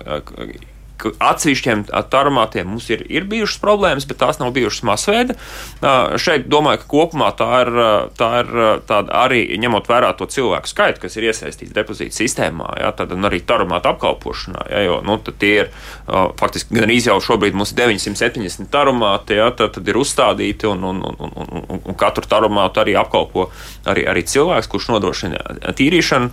[1.05, 5.37] atsevišķiem taromātiem mums ir, ir bijušas problēmas, bet tās nav bijušas masveida.
[6.19, 7.71] Šeit domāju, ka kopumā tā ir,
[8.19, 8.51] tā ir
[8.89, 13.41] tāda arī ņemot vērā to cilvēku skaitu, kas ir iesaistīts depozīta sistēmā, ja, tad arī
[13.45, 14.67] taromāta apkalpošanā.
[14.71, 15.71] Ja, jo nu, tie ir
[16.39, 20.83] faktiski gan arī jau šobrīd mums ir 970 taromāti, ja, tad, tad ir uzstādīti un,
[20.87, 23.49] un, un, un, un, un katru taromātu arī apkalpo
[23.87, 26.31] arī, arī cilvēks, kurš nodrošina tīrīšanu,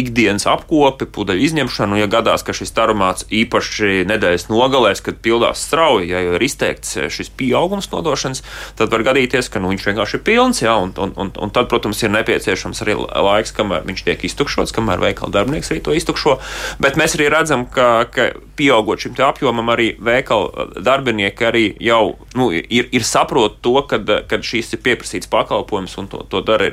[0.00, 1.98] ikdienas apkopi, pudeļu izņemšanu.
[2.00, 6.96] Ja gadās, ka šis taromāts īpaši īpaši nedēļas nogalēs, kad pildās strauji, ja ir izteikts
[6.98, 8.42] eh, šis pieaugums nodošanas,
[8.78, 11.68] tad var gadīties, ka nu, viņš vienkārši ir pilns, jā, un, un, un, un tad,
[11.70, 16.38] protams, ir nepieciešams arī laiks, kamēr viņš tiek iztukšots, kamēr veikala darbinieks arī to iztukšo.
[16.82, 22.50] Bet mēs arī redzam, ka, ka pieaugot šim apjomam, arī veikala darbinieki arī jau nu,
[22.52, 26.70] ir, ir saprot to, kad, kad šīs ir pieprasīts pakalpojums un to, to dara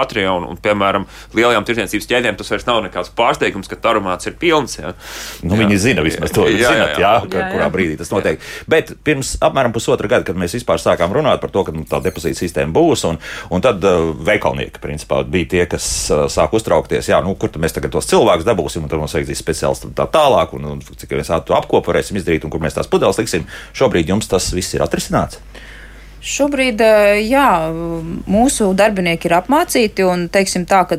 [0.00, 0.24] ātri.
[0.30, 4.78] Un, un, piemēram, lielajām tirdzniecības ķēdēm tas vairs nav nekāds pārsteigums, ka tarumāts ir pilns.
[4.78, 4.94] Jā.
[5.42, 5.60] Nu, jā.
[5.64, 7.12] Viņi zina vismaz to, jā, zinat, jā, jā.
[7.28, 8.38] jā, jā, kurā brīdī tas notiek.
[8.38, 8.64] Jā.
[8.70, 12.00] Bet pirms apmēram pusotra gada, kad mēs vispār sākām runāt par to, ka nu, tā
[12.04, 13.18] depozīta sistēma būs, un,
[13.54, 17.76] un tad uh, veikalnieki principā, bija tie, kas uh, sāk uztraukties, jā, nu, kur mēs
[17.76, 21.32] tagad tos cilvēkus dabūsim, un tad mums vajadzīs speciālisti tā tālāk, un, un cik mēs
[21.48, 23.48] to apkopu varēsim izdarīt, un kur mēs tās pudeles liksim.
[23.76, 25.42] Šobrīd jums tas viss ir atrisināts.
[26.24, 27.48] Šobrīd, uh, jā,
[28.30, 30.96] mūsu darbinieki ir apmācīti, un teiksim tā, ka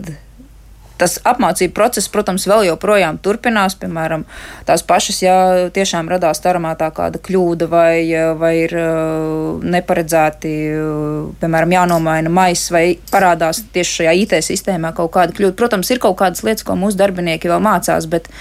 [0.99, 3.75] tas apmācību process, protams, vēl joprojām turpinās.
[3.79, 4.25] Piemēram,
[4.67, 5.36] tās pašas, ja
[5.75, 7.95] tiešām radās taramātā kāda kļūda vai,
[8.39, 15.13] vai ir uh, neparedzēti, uh, piemēram, jānomaina maiss vai parādās tieši šajā IT sistēmā kaut
[15.15, 15.58] kāda kļūda.
[15.60, 18.31] Protams, ir kaut kādas lietas, ko mūsu darbinieki vēl mācās, bet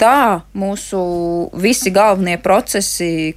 [0.00, 1.00] tā mūsu
[1.56, 3.36] visi galvenie procesi,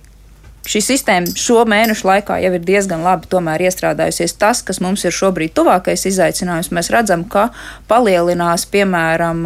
[0.67, 3.29] Šī sistēma šo mēnešu laikā jau ir diezgan labi
[3.65, 4.35] iestrādājusies.
[4.37, 7.49] Tas, kas mums ir šobrīd tuvākais izaicinājums, mēs redzam, ka
[7.87, 9.45] palielinās, piemēram,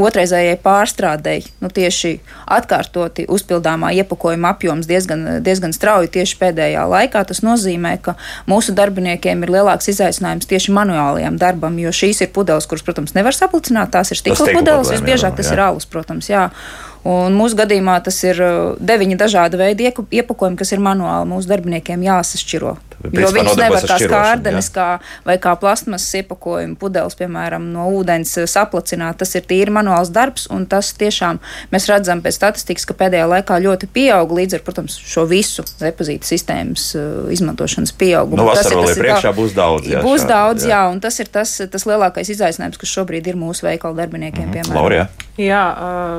[0.00, 2.12] otrreizējai pārstrādēji, nu, tieši
[2.56, 7.22] atkārtoti uzpildāmā iepakojuma apjoms diezgan, diezgan strauji tieši pēdējā laikā.
[7.28, 8.16] Tas nozīmē, ka
[8.50, 13.36] mūsu darbiniekiem ir lielāks izaicinājums tieši manuālajam darbam, jo šīs ir pudeles, kuras, protams, nevar
[13.36, 13.92] saplicināt.
[13.94, 15.58] Tās ir stikla pudeles, visbiežāk tas jā.
[15.58, 16.30] ir alus, protams.
[16.30, 16.48] Jā.
[17.08, 22.02] Un mūsu gadījumā tas ir uh, deviņi dažādi veidi iepakojumi, kas ir manuāli mūsu darbiniekiem
[22.04, 22.76] jāsašķiro.
[23.16, 24.88] Jo viņas nevar kā skārdenes kā,
[25.24, 29.16] vai kā plasmasas iepakojumi, pudeles, piemēram, no ūdens uh, saplacināt.
[29.22, 31.40] Tas ir tīri manuāls darbs, un tas tiešām
[31.72, 36.28] mēs redzam pēc statistikas, ka pēdējā laikā ļoti pieaug līdz ar, protams, šo visu depozītu
[36.28, 38.42] sistēmas uh, izmantošanas pieaugumu.
[38.42, 39.88] Nu, vasarā vēl priekšā būs daudz.
[39.88, 40.74] Jā, būs šādi, daudz, jā.
[40.74, 44.52] jā, un tas ir tas, tas lielākais izaicinājums, kas šobrīd ir mūsu veikalu darbiniekiem, mm
[44.52, 44.60] -hmm.
[44.60, 44.76] piemēram.
[44.76, 45.08] Laurija.
[45.40, 45.64] Jā,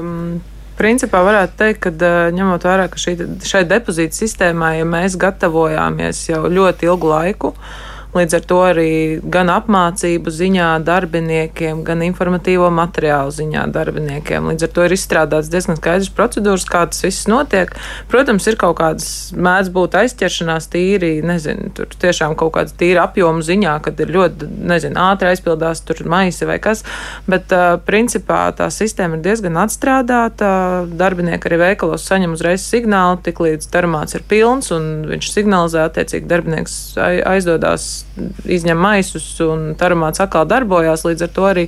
[0.01, 0.41] um,
[0.81, 3.15] principā varētu teikt, ka ņemot vērā, ka šī,
[3.45, 7.53] šai depozīta sistēmai ja mēs gatavojāmies jau ļoti ilgu laiku.
[7.53, 8.93] Uh, Līdz ar to arī
[9.31, 14.49] gan apmācību ziņā darbiniekiem, gan informatīvo materiālu ziņā darbiniekiem.
[14.51, 17.71] Līdz ar to ir izstrādāts diezgan skaidrs procedūras, kā tas viss notiek.
[18.11, 23.45] Protams, ir kaut kādas mēdz būt aizķeršanās tīri, nezinu, tur tiešām kaut kāds tīri apjomu
[23.47, 26.83] ziņā, kad ir ļoti, nezinu, ātri aizpildās tur maisi vai kas,
[27.31, 30.51] bet uh, principā tā sistēma ir diezgan atstrādāta.
[30.99, 36.27] Darbinieki arī veikalos saņem uzreiz signālu, tik līdz termāts ir pilns un viņš signalizē attiecīgi
[36.27, 38.00] darbinieks aizdodās
[38.45, 41.05] izņem maisus un taramāts atkal darbojās.
[41.07, 41.65] Līdz ar to arī,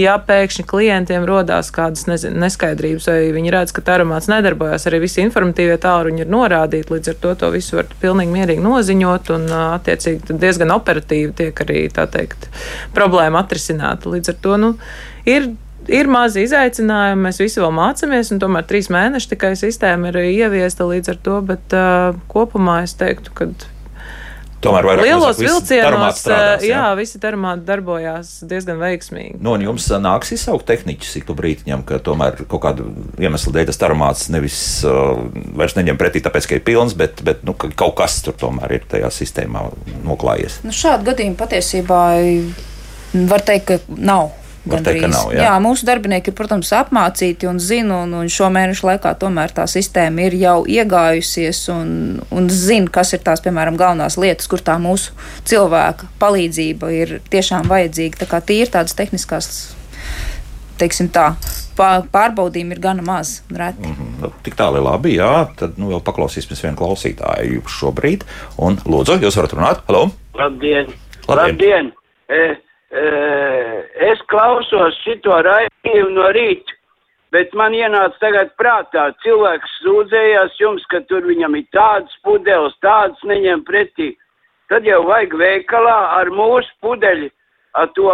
[0.00, 5.24] ja pēkšņi klientiem rodās kādas nezinu, neskaidrības, vai viņi redz, ka taramāts nedarbojās, arī visi
[5.24, 6.94] informatīvie tālruņi ir norādīti.
[6.96, 11.86] Līdz ar to to visu var pilnīgi mierīgi noziņot un attiecīgi diezgan operatīvi tiek arī
[11.94, 12.50] tā teikt
[12.96, 14.12] problēma atrisināta.
[14.12, 14.74] Līdz ar to nu,
[15.28, 15.52] ir
[15.92, 20.86] ir mazi izaicinājumi, mēs visi vēl mācāmies, un tomēr trīs mēneši tikai sistēma ir ieviesta
[20.88, 23.50] līdz ar to, bet uh, kopumā es teiktu, ka
[24.64, 26.78] Tomēr vairāk lielos vilcienos, strādās, jā.
[26.78, 29.36] jā, visi termāti darbojās diezgan veiksmīgi.
[29.42, 32.88] Nu, un jums nāks izsaukt tehniķus ik pa brītiņam, ka tomēr kaut kādu
[33.20, 35.20] iemeslu dēļ tas termāts nevis uh,
[35.58, 38.78] vairs neņem pretī, tāpēc, ka ir pilns, bet, bet nu, ka kaut kas tur tomēr
[38.78, 39.68] ir tajā sistēmā
[40.06, 40.62] noklājies.
[40.64, 42.02] Nu, šādu gadījumu patiesībā
[43.28, 44.32] var teikt, ka nav.
[44.66, 45.44] Teikt, nav, jā.
[45.46, 49.66] jā, mūsu darbinieki ir, protams, apmācīti un zina, un, un šo mēnešu laikā tomēr tā
[49.70, 51.92] sistēma ir jau iegājusies un,
[52.34, 55.14] un zina, kas ir tās, piemēram, galvenās lietas, kur tā mūsu
[55.46, 58.24] cilvēka palīdzība ir tiešām vajadzīga.
[58.24, 59.52] Tā kā tīri tādas tehniskās,
[60.82, 61.30] teiksim tā,
[61.78, 63.40] pārbaudījumi ir gana maz.
[63.54, 63.86] Reti.
[63.86, 64.36] Mm -hmm.
[64.42, 65.46] Tik tālu ir labi, jā.
[65.56, 68.26] Tad nu, vēl paklausīsimies vienu klausītāju šobrīd.
[68.58, 69.86] Un, lūdzu, jūs varat runāt?
[69.86, 70.10] Halo!
[70.34, 70.86] Labdien!
[71.28, 71.54] Labdien!
[71.54, 71.92] Labdien.
[72.26, 72.65] E
[72.96, 76.76] es klausos šito raidījumu no rīta,
[77.34, 83.20] bet man ienāca tagad prātā, cilvēks sūdzējās jums, ka tur viņam ir tādas pudeles, tādas
[83.24, 84.14] neņem pretī.
[84.70, 87.30] Tad jau vajag veikalā ar mūsu pudeļu
[87.94, 88.12] to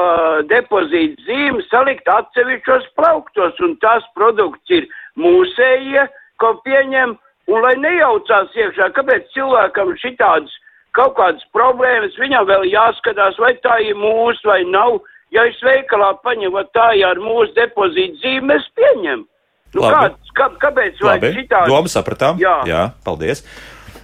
[0.51, 4.88] depozītu zīmi salikt atsevišķos plauktos, un tās produkts ir
[5.21, 6.09] mūsējie,
[6.42, 7.14] ko pieņem,
[7.53, 10.53] un lai nejaucās iekšā, kāpēc cilvēkam šitādas
[10.96, 15.00] kaut kādas problēmas, viņam vēl jāskatās, vai tā ir mūsu vai nav.
[15.33, 19.24] Ja es veikalā paņemu tā, ja ar mūsu depozītu zīmi mēs pieņem.
[19.72, 21.72] Nu, kāds, kā, kāpēc Labi, šitādi?
[21.72, 22.40] Domu sapratām.
[22.40, 22.59] Jā.
[22.68, 23.40] Jā, paldies.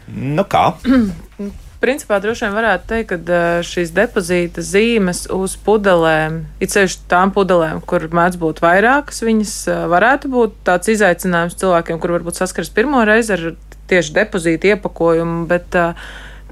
[0.09, 0.71] Nu kā?
[1.83, 7.85] Principā droši vien varētu teikt, ka šīs depozīta zīmes uz pudelēm, it sevišķi tām pudelēm,
[7.87, 9.53] kur mēdz būt vairākas, viņas
[9.93, 13.45] varētu būt tāds izaicinājums cilvēkiem, kur varbūt saskaras pirmo reizi ar
[13.93, 15.79] tieši depozīta iepakojumu, bet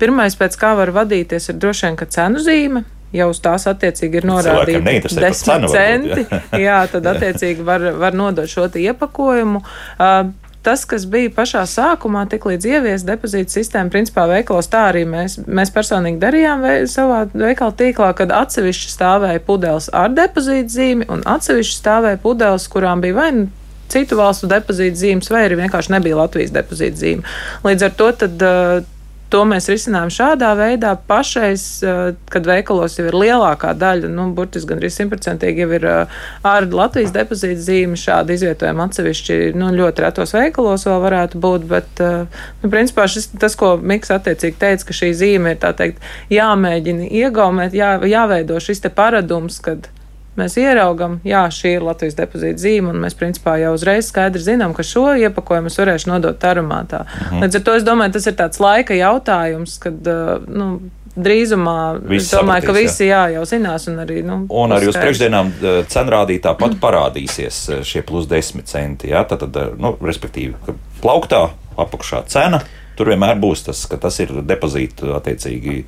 [0.01, 2.85] pirmais, pēc kā var vadīties, ir droši vien, ka cenu zīme,
[3.17, 6.27] jau uz tās attiecīgi ir norādīti 10 centi.
[6.61, 9.63] jā, tad attiecīgi var, var nodot šo iepakojumu.
[9.63, 10.33] Uh,
[10.67, 15.39] tas, kas bija pašā sākumā, tik līdz ievies depozīta sistēma, principā veikalos tā arī mēs,
[15.47, 21.23] mēs personīgi darījām vei, savā veikala tīklā, kad atsevišķi stāvēja pudeles ar depozīta zīmi un
[21.37, 23.47] atsevišķi stāvēja pudeles, kurām bija vai nu
[23.93, 27.37] citu valstu depozīta zīmes, vai arī vienkārši nebija Latvijas depozīta zīme.
[27.63, 28.96] Līdz ar to tad, uh,
[29.35, 30.93] To mēs risinām šādā veidā.
[31.09, 36.21] Pašais, eh, kad veikalos jau ir lielākā daļa, nu, burtiski gandrīz simtprocentīgi jau ir eh,
[36.47, 42.05] ar Latvijas depozīta zīmi, šādi izvietojumi atsevišķi nu, ļoti retos veikalos vēl varētu būt, bet,
[42.07, 46.07] eh, nu, principā šis, tas, ko Miks attiecīgi teica, ka šī zīme ir, tā teikt,
[46.31, 49.91] jāmēģina iegaumēt, jā, jāveido šis te paradums, kad
[50.38, 54.75] mēs ieraugam, jā, šī ir Latvijas depozīta zīme, un mēs principā jau uzreiz skaidri zinām,
[54.77, 57.07] ka šo iepakojumu es varēšu nodot tarumātā.
[57.07, 57.42] Mhm.
[57.46, 60.14] Līdz ar to es domāju, tas ir tāds laika jautājums, kad,
[60.46, 60.70] nu,
[61.16, 63.20] drīzumā visi domāju, sapratīs, ka visi jā.
[63.27, 63.87] Jā, jau zinās.
[63.90, 65.53] Un arī, nu, un arī uz priekšdienām
[65.92, 66.81] cenrādī tāpat mm.
[66.83, 69.12] parādīsies šie plus 10 centi.
[69.14, 71.46] Jā, tad, tad, nu, respektīvi, plauktā
[71.81, 72.61] apakšā cena.
[72.96, 75.83] Tur vienmēr būs tas, ka tas ir depozīta attiecīgi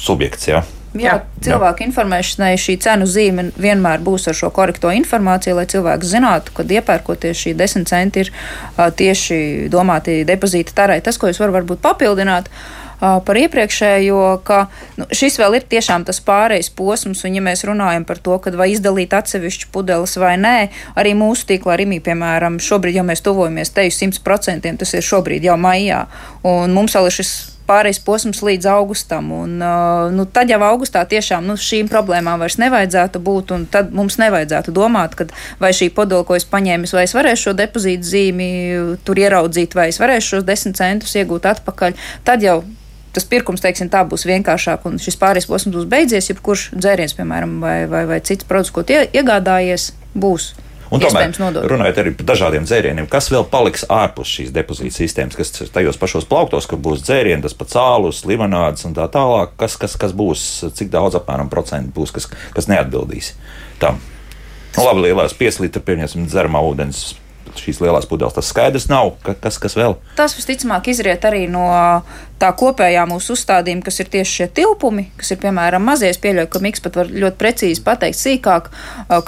[0.00, 0.50] subjekts.
[0.50, 0.64] Jā.
[0.98, 6.54] Jā, cilvēku informēšanai šī cenu zīme vienmēr būs ar šo korekto informāciju, lai cilvēks zinātu,
[6.56, 10.98] ka iepērkoties šī 10 centi ir uh, tieši domāti depozīta tarai.
[10.98, 12.50] Tas, ko es varu varbūt papildināt.
[12.50, 14.64] Uh, par iepriekšējo, ka
[14.98, 18.58] nu, šis vēl ir tiešām tas pārejas posms, un ja mēs runājam par to, kad
[18.58, 20.56] vai izdalīt atsevišķu pudeles vai nē,
[21.00, 25.56] arī mūsu tīklā Rimī, piemēram, šobrīd jau mēs tuvojamies teju 100%, tas ir šobrīd jau
[25.60, 26.04] maijā,
[26.44, 27.32] un mums vēl ir šis
[27.70, 29.30] pārejas posms līdz augustam.
[29.36, 33.54] Un, uh, nu, tad jau augustā tiešām nu, šīm problēmām vairs nevajadzētu būt.
[33.74, 35.28] Tad mums nevajadzētu domāt, ka
[35.62, 38.50] vai šī podola, ko es paņēmu, vai es varēšu šo depozītu zīmi
[39.06, 41.98] tur ieraudzīt, vai es varēšu šos desmit centus iegūt atpakaļ.
[42.26, 42.60] Tad jau
[43.14, 46.30] tas pirkums, teiksim, tā būs vienkāršāk, un šis pārējais posms būs beidzies.
[46.30, 50.52] Jebkurš dzēriens, piemēram, vai, vai, vai cits produkts, ko tie iegādājies, būs.
[50.90, 51.30] Un tomēr,
[51.70, 56.26] runājot arī par dažādiem dzērieniem, kas vēl paliks ārpus šīs depozīta sistēmas, kas tajos pašos
[56.26, 60.46] plauktos, kur būs dzērieni, tas pats cālus, limonādes un tā tālāk, kas, kas, kas būs,
[60.74, 62.26] cik daudz apmēram procentu būs, kas,
[62.56, 63.36] kas neatbildīs
[63.82, 64.02] tam.
[64.74, 67.12] Nu, labi, lielās pieslīta, pieņemsim, dzeramā ūdens
[67.58, 68.34] šīs lielās pudeles.
[68.36, 69.96] Tas skaidrs nav, ka, kas, kas vēl.
[70.18, 71.66] Tas visticamāk izriet arī no
[72.40, 76.08] tā kopējā mūsu uzstādījuma, kas ir tieši šie tilpumi, kas ir piemēram mazie.
[76.12, 78.70] Es pieļauju, ka Miks pat var ļoti precīzi pateikt sīkāk,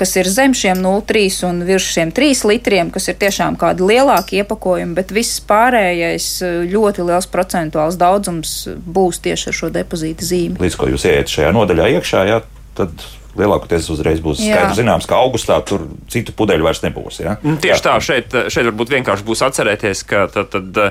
[0.00, 4.40] kas ir zem šiem 0,3 un virs šiem 3 litriem, kas ir tiešām kādi lielāki
[4.40, 6.28] iepakojumi, bet viss pārējais
[6.72, 10.62] ļoti liels procentuāls daudzums būs tieši ar šo depozīta zīmi.
[10.62, 12.40] Līdz ko jūs ieiet šajā nodaļā iekšā, jā,
[12.78, 13.04] tad
[13.38, 17.22] lielākoties uzreiz būs skaidrs, zināms, ka augustā tur citu pudeļu vairs nebūs.
[17.22, 17.36] Ja?
[17.40, 17.84] Mm, tieši jā.
[17.86, 20.82] tā, šeit, šeit varbūt vienkārši būs atcerēties, ka tad, tad,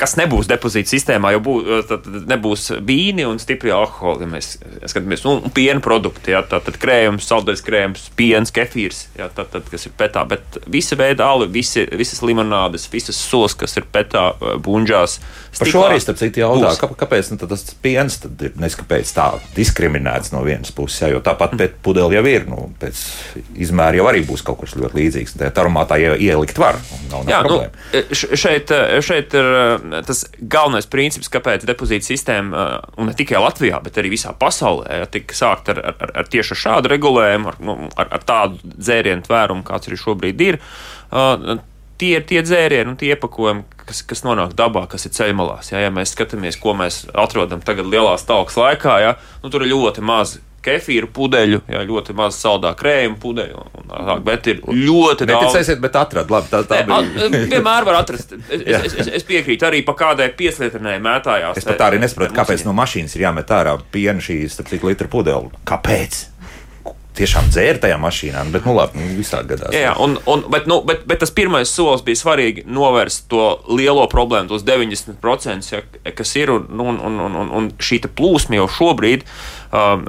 [0.00, 4.28] kas nebūs depozīta sistēmā, jau būs, tad nebūs vīni un stipri alkoholi.
[4.30, 4.54] Mēs
[4.90, 9.50] skatāmies, un, un piena produkti, ja, tad, tad krējums, saldais krējums, piens, kefīrs, ja, tad,
[9.54, 10.24] tad, kas ir petā.
[10.28, 14.30] Bet visa veida alu, visi, visas limonādes, visas sulas, kas ir petā,
[14.62, 15.18] bunžās.
[15.58, 20.32] Par šo arī starp citu jautā, kā, kāpēc nu, tas piens ir neskapēc tā diskriminēts
[20.34, 21.78] no vienas puses, ja, jo tāpat mm.
[21.84, 23.02] pudeli jau ir, nu, pēc
[23.64, 25.36] izmēra jau arī būs kaut kas ļoti līdzīgs.
[25.42, 26.78] Tā aromātā ielikt var,
[27.10, 27.86] nav, Jā, nu, problēma.
[27.92, 28.72] Nu, šeit,
[29.04, 29.50] šeit ir
[30.06, 32.62] tas galvenais princips, kāpēc depozīta sistēma,
[33.00, 36.92] un ne tikai Latvijā, bet arī visā pasaulē, tika sākt ar, ar, ar tieši šādu
[36.92, 40.60] regulējumu, ar, nu, ar, ar tādu dzērienu tvērumu, kāds arī šobrīd ir.
[42.02, 45.70] Tie ir tie dzērieni un tie iepakojumi, kas, kas nonāk dabā, kas ir ceļmalās.
[45.70, 49.12] Ja, ja mēs skatāmies, ko mēs atrodam tagad lielās talkas laikā, ja,
[49.44, 53.64] nu, tur ir ļoti maz kefīru pudeļu, jā, ļoti maz saldā krējuma pudeļu.
[53.80, 55.48] Un, tā, bet ir ļoti daudz.
[55.48, 57.28] Neticēsiet, bet atrast, labi, tā, tā bija.
[57.52, 58.36] Vienmēr var atrast.
[58.48, 61.60] Es, es, es, es piekrītu arī pa kādai pieslietnē mētājās.
[61.60, 65.50] Es pat arī nesaprotu, kāpēc no mašīnas ir jāmet ārā piena šīs, cik litru pudeli.
[65.68, 66.26] Kāpēc?
[67.16, 68.44] tiešām dzēra tajā mašīnā.
[68.52, 69.74] Bet, nu, labi, nu, visādi gadās.
[69.76, 74.06] Jā, un, un, bet, nu, bet, bet tas pirmais solis bija svarīgi novērst to lielo
[74.12, 75.82] problēmu, tos 90%, ja,
[76.16, 76.52] kas ir.
[76.52, 79.61] Un, un, un, un, un šī plūsma jau šobrīd, um,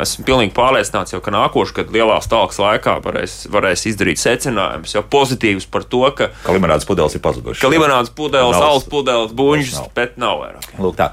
[0.04, 5.04] esmu pilnīgi pārliecināts, jau, ka nākošais gads lielās talkas laikā varēs, varēs izdarīt secinājumus, jau
[5.16, 7.62] pozitīvus par to, ka, ka limonādes pudeles ir pazudušas.
[7.64, 10.68] Ka limonādes pudeles, saules pudeles, buļģis, bet nav vairāk.
[10.84, 11.10] Lūk, tā.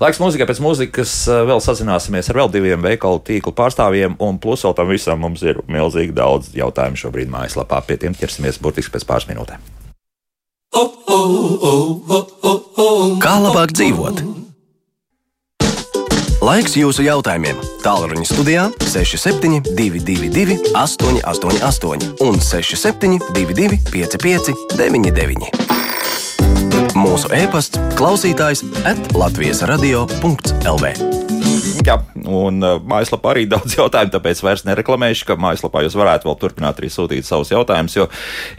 [0.00, 4.64] Laiks mūzikai pēc mūzikas uh, vēl sazināsimies ar vēl diviem veikalu tīklu pārstāvjiem, un plus
[4.64, 7.84] vēl tam visam mums ir milzīgi daudz jautājumu šobrīd mājaslapā.
[7.84, 9.60] Pie tiem ķersimies burtiski pēc pāris minūtēm.
[13.20, 14.29] Kā labāk dzīvot?
[16.40, 17.58] Laiks jūsu jautājumiem.
[17.84, 25.52] Tālruņa studijā 6722, 888, un 6722, 559,
[26.96, 31.29] mūsu e-pasts, klausītājs atlatvijas radio.lv.
[31.60, 31.96] Jā,
[32.28, 36.80] un uh, mājaslapā arī daudz jautājumu, tāpēc vairs nereklamēšu, ka mājaslapā jūs varētu vēl turpināt
[36.80, 38.06] arī sūtīt savus jautājumus, jo,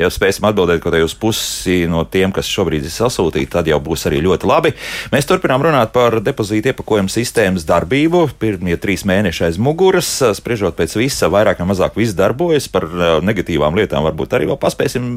[0.01, 4.05] ja spēsim atbildēt kaut uz pusi no tiem, kas šobrīd ir sasūtīti, tad jau būs
[4.09, 4.73] arī ļoti labi.
[5.13, 8.25] Mēs turpinām runāt par depozītu iepakojumu sistēmas darbību.
[8.41, 12.69] Pirmie trīs mēneši aiz muguras, spriežot pēc visa, vairāk vai mazāk viss darbojas.
[12.73, 15.07] Par uh, negatīvām lietām varbūt arī vēl paspēsim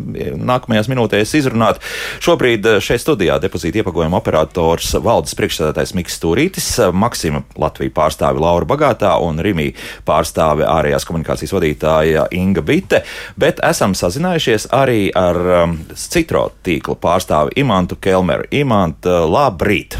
[0.44, 1.82] nākamajās minūtēs izrunāt.
[2.24, 7.44] Šobrīd uh, šeit studijā depozītu iepakojumu operators valdes priekšsēdētājs Miks Stūrītis, Maksima
[7.74, 9.72] Latvija pārstāve Laura Bagātā un Rimī
[10.06, 13.02] pārstāve ārējās komunikācijas vadītāja Inga Bite,
[13.36, 18.46] bet esam sazinājušies arī ar um, Citro tīkla pārstāvi Imantu Kelmeru.
[18.54, 19.98] Imant, uh, labrīt!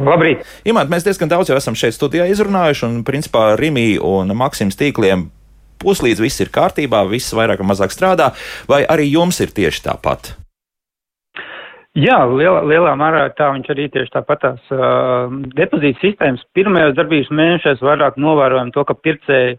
[0.00, 0.46] Labrīt!
[0.64, 5.28] Imant, mēs diezgan daudz jau esam šeit studijā izrunājuši, un principā Rimī un Maksims tīkliem
[5.80, 8.32] puslīdz viss ir kārtībā, viss vairāk vai mazāk strādā,
[8.68, 10.32] vai arī jums ir tieši tāpat?
[11.98, 14.60] Jā, lielā, lielā mērā tā viņš arī tieši tāpatās.
[14.70, 19.58] Uh, depozīta sistēmas pirmajos darbības mēnešos vairāk novērojam to, ka pircēji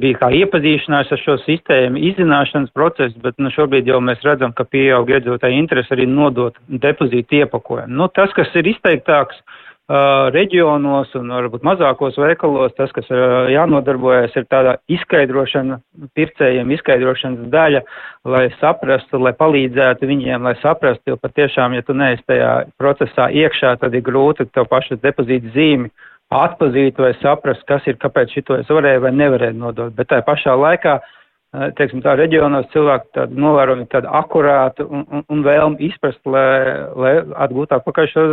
[0.00, 4.64] bija kā iepazīšanās ar šo sistēmu, izzināšanas procesu, bet nu, šobrīd jau mēs redzam, ka
[4.66, 7.94] pieaug iedzīvotāji interesi arī nodot depozītu iepakojumu.
[8.00, 13.06] Nu, tas, kas ir izteiktāks, uh, reģionos un varbūt mazākos veikalos tas, kas
[13.52, 15.78] jānodarbojas, ir tāda izskaidrošana,
[16.18, 17.82] pircējiem izskaidrošanas daļa,
[18.26, 23.76] lai saprastu, lai palīdzētu viņiem, lai saprastu, jo patiešām, ja tu neesi tajā procesā iekšā,
[23.78, 25.92] tad ir grūti tev pašu depozītu zīmi
[26.34, 29.94] atpazīt vai saprast, kas ir, kāpēc šito es varēju vai nevarēju nodot.
[29.94, 30.98] Bet tā pašā laikā,
[31.78, 37.12] teiksim, tā reģionos cilvēki novērojami tādu akurātu un, un, un vēlmi izprast, lai, lai
[37.46, 38.26] atgūtu atpakaļ šo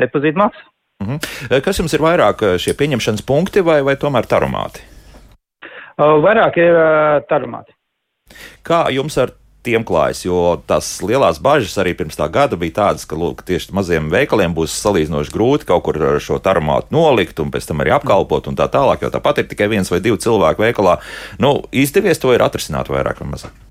[0.00, 0.64] depozītu maksu.
[1.04, 1.62] Mhm.
[1.64, 4.82] Kas jums ir vairāk šie pieņemšanas punkti vai, vai tomēr tarumāti?
[5.98, 6.76] Vairāk ir
[7.30, 7.76] tarumāti.
[8.66, 10.38] Kā jums ar tiem klājas, jo
[10.68, 14.76] tās lielās bažas arī pirms tā gada bija tādas, ka lūk, tieši maziem veikaliem būs
[14.84, 19.06] salīdzinoši grūti kaut kur šo tarumātu nolikt un pēc tam arī apkalpot un tā tālāk,
[19.06, 20.98] jo tāpat ir tikai viens vai divi cilvēki veikalā.
[21.40, 23.63] Nu, izdevies to ir atrisināt vairāk vai mazāk.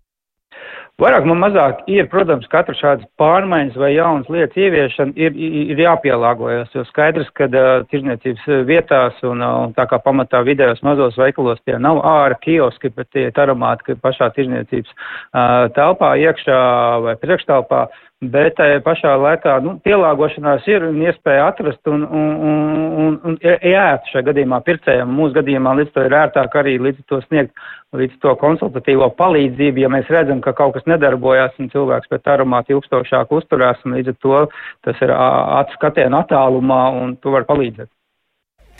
[1.01, 5.33] Vairāk vai mazāk ir, protams, katra šādas pārmaiņas vai jaunas lietas ieviešana ir,
[5.73, 11.17] ir jāpielāgojas, jo skaidrs, ka uh, tirzniecības vietās un, uh, tā kā pamatā vidējos mazos
[11.17, 16.61] veikalos tie nav ārā kioski, bet tie ir taramāti pašā tirzniecības uh, telpā iekšā
[17.07, 17.87] vai priekštelpā.
[18.31, 23.37] Bet tajā pašā laikā nu, pielāgošanās ir un iespēja atrast un, un, un, un, un
[23.43, 25.15] ērti šajā gadījumā pircējiem.
[25.17, 27.51] Mūsu gadījumā līdz to ir ērtāk arī līdz to sniegt
[27.93, 32.73] līdz to konsultatīvo palīdzību, ja mēs redzam, ka kaut kas nedarbojās un cilvēks pēc aromāta
[32.73, 34.45] ilgstošāk uzturās un līdz to
[34.85, 37.91] tas ir atskatienu attālumā un tu vari palīdzēt.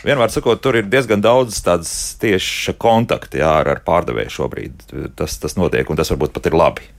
[0.04, 4.84] Vienmēr sakot, tur ir diezgan daudz tādas tieši kontakti jā, ar, ar pārdevēju šobrīd.
[5.16, 6.90] Tas, tas notiek, un tas varbūt pat ir labi.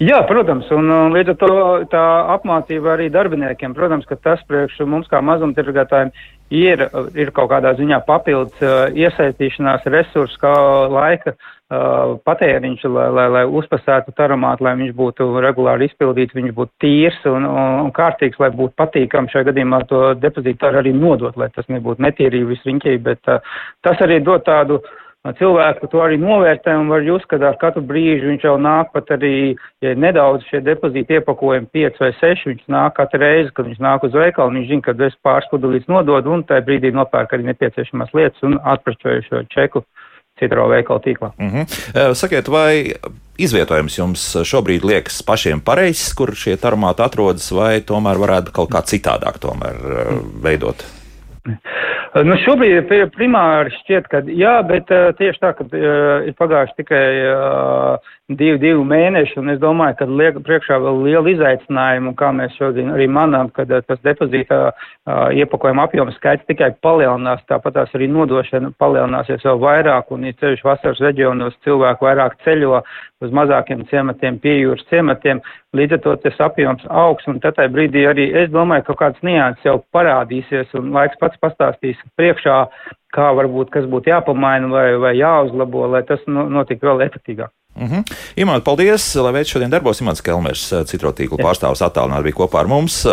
[0.00, 1.54] Jā, protams, un, un līdz ar to
[1.92, 2.02] tā
[2.34, 6.10] apmācība arī darbiniekiem, protams, ka tas priekš mums kā mazumtirgotājiem
[6.56, 10.54] ir, ir kaut kādā ziņā papildus uh, iesaistīšanās resursu, kā
[10.90, 16.74] laika uh, patēriņš, lai, lai, lai uzpasētu taramātu, lai viņš būtu regulāri izpildīts, viņš būtu
[16.86, 21.52] tīrs un, un, un kārtīgs, lai būtu patīkam šajā gadījumā to depozītāru arī nodot, lai
[21.54, 23.44] tas nebūtu netīrīgi visriņķī, bet uh,
[23.86, 24.96] tas arī dod tādu uh,
[25.28, 29.10] cilvēku to arī novērtē un var just, ka ar katru brīžu viņš jau nāk pat
[29.18, 29.54] arī,
[29.84, 34.06] ja nedaudz šie depozīti iepakojumi 5 vai 6, viņš nāk katru reizi, kad viņš nāk
[34.08, 38.14] uz veikalu, viņš zina, ka es pāris pudelītes nododu un tajā brīdī nopērk arī nepieciešamās
[38.16, 39.84] lietas un atpračoju šo čeku
[40.40, 41.32] citro veikalu tīklā.
[41.36, 42.14] Mm -hmm.
[42.14, 42.94] Sakiet, vai
[43.38, 48.80] izvietojums jums šobrīd liekas pašiem pareizs, kur šie tarmāti atrodas, vai tomēr varētu kaut kā
[48.80, 50.72] citādāk tomēr mm.
[52.14, 52.26] veidot?
[52.26, 55.66] Nu, šobrīd primāri šķiet, ka jā, bet tieši tā, ka
[56.26, 57.04] ir pagājuši tikai
[58.30, 62.54] divi, divi mēneši, un es domāju, ka liek priekšā vēl liela izaicinājuma, un kā mēs
[62.58, 64.72] šodien arī manām, kad tas depozīta
[65.34, 70.64] iepakojuma apjoms skaits tikai palielinās, tāpat tās arī nodošana palielināsies vēl vairāk, un ir ceļš
[70.66, 72.82] vasaras reģionos cilvēku vairāk ceļo
[73.20, 75.42] uz mazākiem ciematiem, piejūras ciematiem,
[75.76, 79.66] līdz ar to tas apjoms augs, un tad brīdī arī es domāju, ka kāds nianses
[79.66, 82.58] jau parādīsies, un laiks pats pastāstīs priekšā,
[83.14, 87.52] kā varbūt kas būtu jāpamaina vai, vai jāuzlabo, lai tas notiktu vēl efektīvāk.
[87.76, 88.16] Mm -hmm.
[88.36, 90.00] Imants, paldies, lai veids šodien darbos.
[90.00, 93.04] Imants Kelmers, citrotīklu pārstāvs attālināti bija kopā ar mums.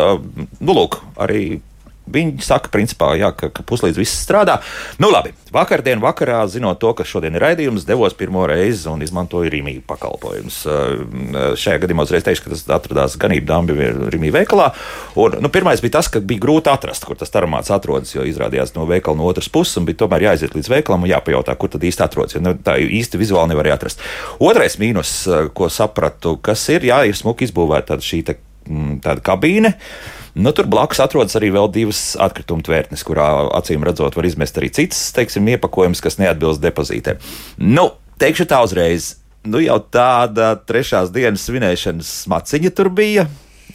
[0.60, 1.62] Nu, lūk, arī
[2.08, 4.62] Viņi saka, principā, jā, ka, ka puslīdz viss strādā.
[5.02, 5.34] Nu, labi.
[5.52, 10.58] Vakardien vakarā, zinot to, ka šodien ir raidījums, devos pirmo reizi un izmantoju Rīgā pakalpojumus.
[11.60, 13.78] Šajā gadījumā uzreiz teikšu, ka tas atradās ganību dambi
[14.12, 14.70] Rīgā veikalā.
[15.20, 18.76] Un, nu, pirmais bija tas, ka bija grūti atrast, kur tas aromāts atrodas, jo izrādījās
[18.76, 21.88] no veikala no otras puses, un bija tomēr jāaiziet līdz veikalam un jāpajautā, kur tad
[21.88, 22.36] īsti atrodas.
[22.36, 24.04] Jo nu, tā īsti vizuāli nevarēja atrast.
[24.44, 25.16] Otrais mīnus,
[25.56, 28.40] ko sapratu, kas ir, jā, ir smuki izbūvēta šī te,
[29.04, 29.78] tāda kabīne.
[30.38, 33.26] Nu, tur blakus atrodas arī vēl divas atkrituma tvērtnes, kurā
[33.58, 37.24] acīm redzot, var izmest arī citas, teiksim, iepakojumus, kas neatbilst depozītēm.
[37.66, 37.88] Nu,
[38.22, 39.16] teikšu tā uzreiz,
[39.50, 43.26] nu jau tāda trešās dienas svinēšanas maciņa tur bija.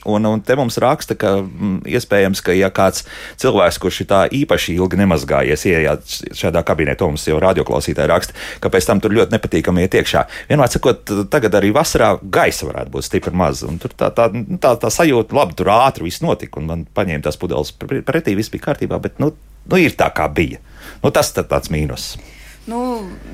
[0.05, 3.05] Un, un te mums raksta, ka m, mm, iespējams, ka ja kāds
[3.39, 8.73] cilvēks, kurš ir tā īpaši ilgi nemazgājies, ienāc šādā kabinetā, mums jau radioklausītāji raksta, ka
[8.73, 10.25] pēc tam tur ļoti nepatīkami iet iekšā.
[10.51, 13.63] Vienmēr sakot, tagad arī vasarā gaisa varētu būt stipri maz.
[13.83, 14.29] Tur tā, tā,
[14.59, 18.51] tā, tā sajūta, labi, tur ātri viss notika, un man paņēma tās pudeles pretī, viss
[18.53, 19.31] bija kārtībā, bet nu,
[19.71, 20.59] nu ir tā, kā bija.
[21.05, 22.17] Nu, tas ir tāds mīnus.
[22.63, 22.79] Nu,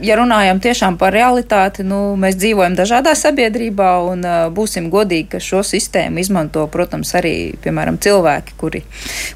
[0.01, 5.41] ja runājam tiešām par realitāti, nu, mēs dzīvojam dažādā sabiedrībā un uh, būsim godīgi, ka
[5.45, 8.81] šo sistēmu izmanto, protams, arī, piemēram, cilvēki, kuri,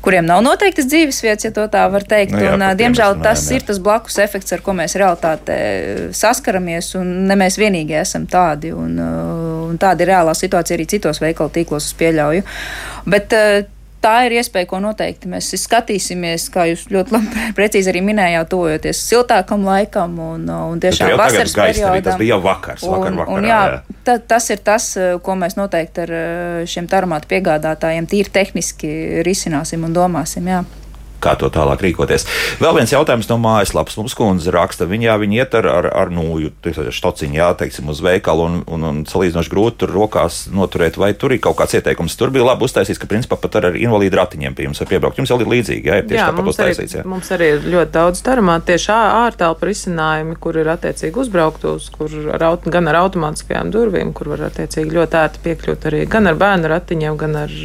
[0.00, 2.32] kuriem nav noteiktas dzīvesvietas, ja to tā var teikt.
[2.32, 3.58] Nu, jā, un, uh, diemžēl runājam, tas jā.
[3.60, 5.58] ir tas blakus efekts, ar ko mēs realitātē
[6.16, 8.72] saskaramies, un ne mēs vienīgi esam tādi.
[8.72, 12.48] Un, uh, un tāda ir reālā situācija arī citos veikalu tīklos, es pieļauju.
[13.12, 13.60] Bet, uh,
[14.02, 19.00] tā ir iespēja, ko noteikti mēs skatīsimies, kā jūs ļoti labi, precīzi arī minējāt, tojoties
[19.06, 22.04] siltākam laikam un, un tiešām vasaras periodam.
[22.10, 23.38] Tas bija jau vakars, vakar, vakarā.
[23.38, 23.98] Un, jā, jā.
[24.02, 24.92] Ta, tas ir tas,
[25.22, 26.14] ko mēs noteikti ar
[26.68, 28.94] šiem tarmātu piegādātājiem tīri tehniski
[29.26, 30.50] risināsim un domāsim.
[30.50, 30.64] Jā
[31.22, 32.26] kā to tālāk rīkoties.
[32.62, 33.96] Vēl viens jautājums no mājaslapas.
[34.00, 36.52] Mums kundze raksta, viņa, jā, viņa iet ar, ar, ar nūju,
[36.94, 41.34] štociņu, jā, teiksim, uz veikalu un, un, un salīdzinoši grūti tur rokās noturēt, vai tur
[41.34, 42.16] ir kaut kāds ieteikums.
[42.18, 45.20] Tur bija labi uztaisīts, ka principā pat ar invalīdu ratiņiem pie jums var piebraukt.
[45.20, 46.96] Jums jau ir līdzīgi, jā, ir tieši jā, tāpat uztaisīts.
[46.98, 47.06] Jā.
[47.08, 52.48] Mums arī ir ļoti daudz darāmā tieši ārtelpu risinājumi, kur ir attiecīgi uzbrauktos, kur ar,
[52.66, 57.20] gan ar automātiskajām durvīm, kur var attiecīgi ļoti ērti piekļūt arī gan ar bērnu ratiņiem,
[57.20, 57.56] gan ar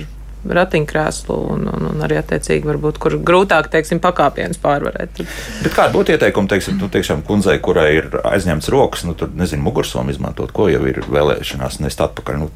[0.53, 5.21] ratiņkrēslu un, un, un arī attiecīgi varbūt, kur grūtāk, teiksim, pakāpienus pārvarēt.
[5.63, 9.65] Bet kāda būtu ieteikuma, teiksim, nu, teiksim, kundzei, kurai ir aizņemts rokas, nu, tur, nezinu,
[9.65, 12.41] mugursomu izmantot, ko jau ir vēlēšanās nest atpakaļ?
[12.43, 12.51] Nu,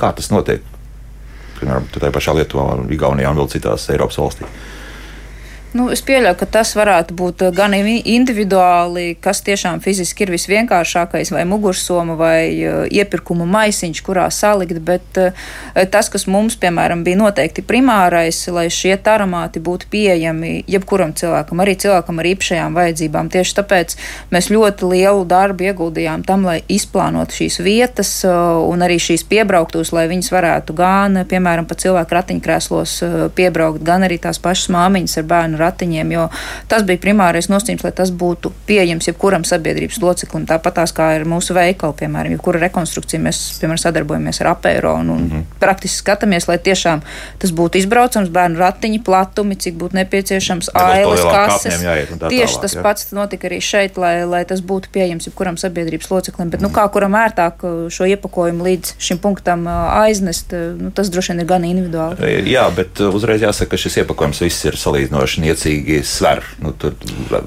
[0.00, 0.64] kā tas notiek?
[1.58, 4.66] Piemēram, tajā pašā Lietuvā, Igaunijā un vēl citās Eiropas valstīs.
[5.76, 11.28] Nu, es pieļauju, ka tas varētu būt eh, gan individuāli, kas tiešām fiziski ir visvienkāršākais,
[11.34, 15.36] vai mugursoma, vai uh, iepirkuma maisiņš, kurā salikt, bet uh,
[15.92, 21.76] tas, kas mums, piemēram, bija noteikti primārais, lai šie taramāti būtu pieejami jebkuram cilvēkam, arī
[21.84, 23.28] cilvēkam ar īpašajām vajadzībām.
[23.36, 23.96] Tieši tāpēc
[24.32, 30.06] mēs ļoti lielu darbu ieguldījām tam, lai izplānotu šīs vietas un arī šīs piebrauktos, lai
[30.08, 32.98] viņas varētu gan, piemēram, pa cilvēku ratiņkrēslos
[33.36, 36.28] piebraukt, gan arī tās pašas māmiņas ar bērnu ratiņiem, jo
[36.68, 40.46] tas bija primārais nosacījums, lai tas būtu pieejams jebkuram sabiedrības loceklim.
[40.48, 45.10] Tāpat tās kā ir mūsu veikali, piemēram, jebkura rekonstrukcija, mēs piemēram sadarbojamies ar apēro un,
[45.10, 45.58] un mm -hmm.
[45.60, 47.02] praktiski skatāmies, lai tiešām
[47.38, 51.82] tas būtu izbraucams, bērnu ratiņi, platumi, cik būtu nepieciešams, ailes, kases.
[51.82, 52.82] Jāiet, Tieši tālāk, tas jā.
[52.82, 56.50] pats notika arī šeit, lai, lai tas būtu pieejams jebkuram sabiedrības loceklim.
[56.50, 56.72] Bet, mm -hmm.
[56.72, 61.10] nu, kā kuram ērtāk uh, šo iepakojumu līdz šim punktam uh, aiznest, uh, nu, tas
[61.10, 62.50] droši vien ir gan individuāli.
[62.50, 66.44] Jā, bet uzreiz jāsaka, ka šis iepakojums viss ir salīdzinoši attiecīgi sver.
[66.62, 66.96] Nu, tur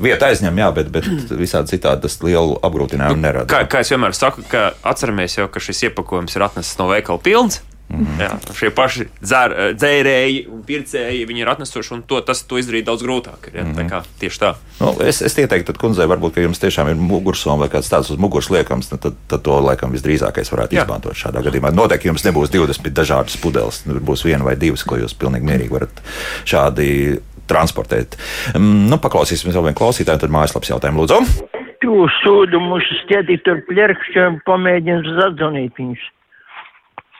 [0.02, 3.50] vieta aizņem, jā, bet, bet visādi citādi tas lielu apgrūtinājumu nu, nerada.
[3.52, 7.22] Kā, kā es vienmēr saku, ka atceramies jau, ka šis iepakojums ir atnesis no veikala
[7.22, 7.62] pilns.
[7.92, 8.22] Mm -hmm.
[8.24, 13.04] Jā, šie paši dzēr, dzērēji un pircēji ir atnesuši, un to, tas to izdarīt daudz
[13.04, 13.52] grūtāk.
[13.54, 13.64] Ja?
[13.64, 13.90] Mm -hmm.
[13.90, 14.54] kā, tieši tā.
[14.80, 18.18] Nu, es, es ieteiktu, kundzei, varbūt, ka jums tiešām ir mugursoma vai kāds tāds uz
[18.18, 20.84] muguras liekams, tad, tad to laikam visdrīzākais varētu Jā.
[20.84, 21.74] izmantot šādā gadījumā.
[21.74, 25.72] Noteikti jums nebūs 20 dažādas pudeles, nu, būs viena vai divas, ko jūs pilnīgi mierīgi
[25.72, 26.02] varat
[26.46, 27.20] šādi
[27.52, 28.18] transportēt.
[28.56, 31.22] Mm, nu, paklausīsimies vēl vienu klausītāju, tad mājaslapas jautājumu lūdzu.
[31.82, 36.04] Jūs sūdu mūsu stēdīt ar pļerkšķiem, pamēģinu zadzonīt viņus.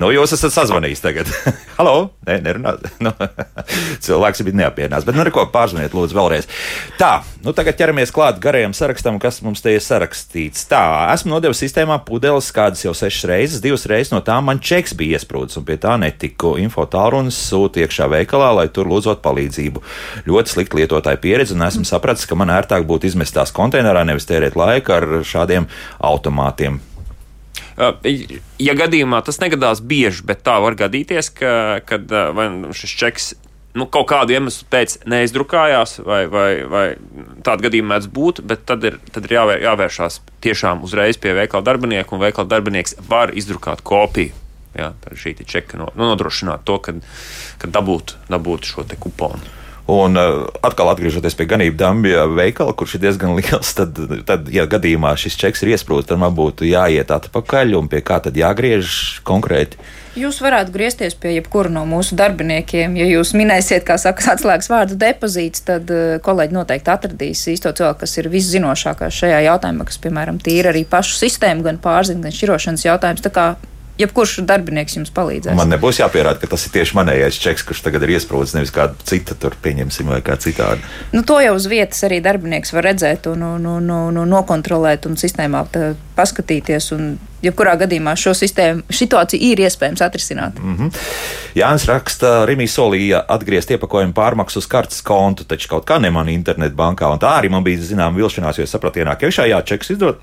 [0.02, 1.28] Nu, jūs esat sazvanījis tagad.
[1.78, 2.10] Halo?
[2.26, 2.74] Nē, nerunā.
[3.06, 3.12] Nu,
[4.06, 5.06] cilvēks bija neapmierināts.
[5.06, 6.48] Bet, nu, neko pārzvaniet, lūdzu, vēlreiz.
[7.00, 10.68] Tā, nu, tagad ķeramies klāt garajam sarakstam, kas mums te ir sarakstīts.
[10.70, 10.82] Tā,
[11.14, 13.64] esmu nodevis sistēmā pudeles kādas jau sešas reizes.
[13.64, 16.56] Divas reizes no tām man čeks bija iesprūdis, un pie tā netiku.
[16.62, 19.86] Info tālrunis sūta iekšā veikalā, lai tur lūdzot palīdzību.
[20.30, 24.30] Ļoti slikta lietotāja pieredze, un esmu sapratis, ka man ērtāk būtu izmest tās konteinerā, nevis
[24.30, 25.70] tērēt laiku ar šādiem
[26.12, 26.82] automātiem.
[28.62, 31.54] Ja gadījumā tas negadās bieži, bet tā var gadīties, ka
[31.88, 32.12] kad,
[32.78, 33.32] šis čeks
[33.78, 36.86] nu, kaut kādu iemeslu pēc neizdrukājās, vai, vai, vai
[37.46, 41.66] tāda gadījuma mēdz būt, bet tad ir, tad ir jāvēr, jāvēršās tiešām uzreiz pie veikala
[41.70, 44.36] darbinieka, un veikala darbinieks var izdrukāt kopiju.
[44.72, 46.94] Jā, šī čeka no, nu, nodrošināt to, ka,
[47.60, 49.61] ka dabūt, dabūt šo kuponu.
[49.90, 54.68] Un uh, atkal atgriežoties pie ganību dambja veikala, kurš ir diezgan liels, tad, tad ja
[54.70, 59.24] gadījumā šis čeks ir iesprūdis, tad man būtu jāiet atpakaļ un pie kā tad jāgriež
[59.28, 59.82] konkrēti.
[60.12, 62.98] Jūs varētu griezties pie jebkura no mūsu darbiniekiem.
[63.00, 68.04] Ja jūs minēsiet, kā saka, atslēgas vārdu depozīts, tad uh, kolēģi noteikti atradīs īsto cilvēku,
[68.04, 72.88] kas ir viszinošākais šajā jautājumā, kas, piemēram, tīra arī pašu sistēmu, gan pārzina, gan šķirošanas
[72.92, 73.28] jautājums.
[73.92, 75.56] Tā jebkurš darbinieks jums palīdzēs.
[75.58, 78.96] Man nebūs jāpierāda, ka tas ir tieši manējais čeks, kurš tagad ir iesprūdis, nevis kāda
[79.08, 80.82] cita tur pieņemsim vai kā citādi.
[81.14, 85.08] Nu, to jau uz vietas arī darbinieks var redzēt un, un, un, un, un nokontrolēt
[85.10, 85.66] un sistēmā
[86.22, 86.92] paskatīties.
[86.96, 87.12] Un
[87.42, 90.60] jebkurā gadījumā šo sistēmu, situāciju ir iespējams atrisināt.
[90.62, 91.04] Mm -hmm.
[91.58, 97.12] Jānis raksta, Rimijs solīja atgriezt iepakojumu pārmaksu uz kartes kontu, taču kaut kā nemani internetbankā.
[97.20, 100.22] Tā arī man bija zināma vilšanās, jo es sapratu, ienāk iekšā, jā, čeks izdod.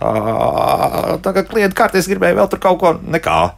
[1.22, 3.50] Tagad klienta kartes gribēja vēl tur kaut ko nekā.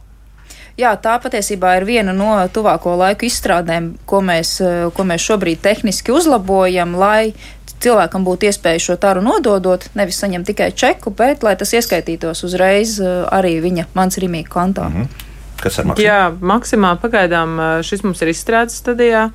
[0.79, 5.59] Jā, tā patiesībā ir viena no tuvāko laiku izstrādēm, ko mēs, eh, ko mēs šobrīd
[5.61, 7.33] tehniski uzlabojam, lai
[7.81, 12.99] cilvēkam būtu iespēja šo taru nododot, nevis saņemt tikai čeku, bet lai tas ieskaitītos uzreiz
[12.99, 14.89] eh, arī viņa mans rimīga kontā.
[14.89, 15.30] Mm -hmm.
[15.61, 16.05] Kas ar Maksimu?
[16.05, 19.27] Jā, Maksimā pagaidām šis mums ir izstrādes stadijā.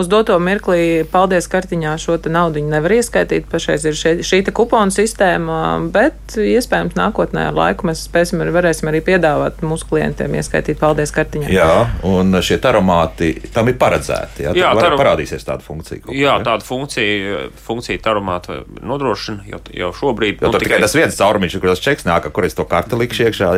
[0.00, 3.46] Uz doto mirklī, paldies kartiņā, šo naudu nevar ieskaitīt.
[3.50, 5.58] Pašreiz ir šie, šī kupona sistēma,
[5.94, 11.12] bet iespējams nākotnē ar laiku mēs spēsim arī, varēsim arī piedāvāt mūsu klientiem ieskaitīt paldies
[11.14, 11.50] kartiņā.
[11.52, 11.70] Jā,
[12.08, 14.46] un šie taromāti tam ir paredzēti.
[14.48, 14.98] Jā, jā taru...
[15.00, 16.04] parādīsies tāda funkcija.
[16.04, 20.42] Kopā, jā, tāda funkcija, funkcija taromāta nodrošina jau, jau šobrīd.
[20.42, 23.28] Jo nu, tikai tas viens caurumiņš, kur tas čeks nāk, kur es to karti likšu
[23.28, 23.50] iekšā.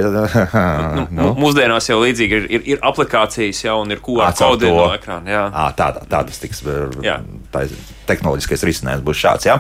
[0.97, 1.31] nu, nu.
[1.41, 5.31] Mūsdienās jau līdz līdzīgi ir, ir, ir aplikācijas jau un ir QR kode no ekrāna.
[5.31, 6.63] Jā, à, tā, tā, tā tas tiks.
[7.05, 7.19] Jā.
[7.53, 7.67] Tā
[8.07, 9.49] tehnoloģiskais risinājums būs šāds.
[9.49, 9.59] Jā.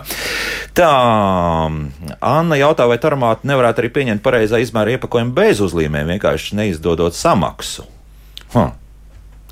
[0.76, 0.90] Tā,
[2.22, 7.86] Anna jautā, vai tarmāti nevarētu arī pieņemt pareizā izmēra iepakojumu bez uzlīmēm, vienkārši neizdodot samaksu.
[8.54, 8.70] Huh.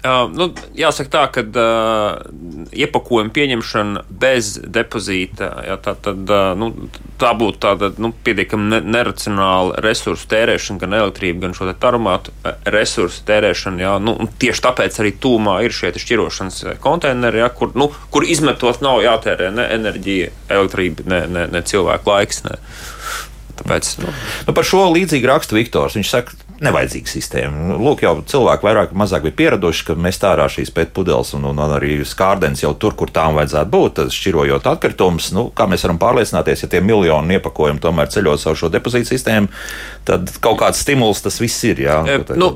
[0.05, 6.91] Uh, nu, jāsaka tā, ka uh, iepakojuma pieņemšana bez depozīta, jā, tā, tad, uh, nu,
[7.17, 12.53] tā būtu tāda nu, pietiekami ne, neracionāla resursu tērēšana, gan elektrība, gan šo tarumātu uh,
[12.75, 13.81] resursu tērēšana.
[13.81, 18.85] Jā, nu, tieši tāpēc arī tūmā ir šie šķirošanas konteineri, jā, kur, nu, kur izmetot
[18.85, 22.45] nav jātērē ne enerģija, elektrība, ne, ne, ne cilvēku laiks.
[22.45, 22.61] Ne.
[23.57, 24.13] Tāpēc, nu.
[24.49, 25.97] Nu, par šo līdzīgi raksta Viktors.
[25.97, 27.77] Viņš saka, nevajadzīga sistēma.
[27.81, 31.61] Lūk, jau cilvēki vairāk vai mazāk bija pieraduši, ka mēs tārā šīs pēdpudeles un, un
[31.65, 35.31] arī skārdens jau tur, kur tām vajadzētu būt, šķirojot atkritumus.
[35.37, 39.51] Nu, kā mēs varam pārliecināties, ja tie miljoni iepakojumu tomēr ceļot savu šo depozītu sistēmu,
[40.09, 41.85] tad kaut kāds stimuls tas viss ir.
[41.85, 42.53] Jā, e, nu,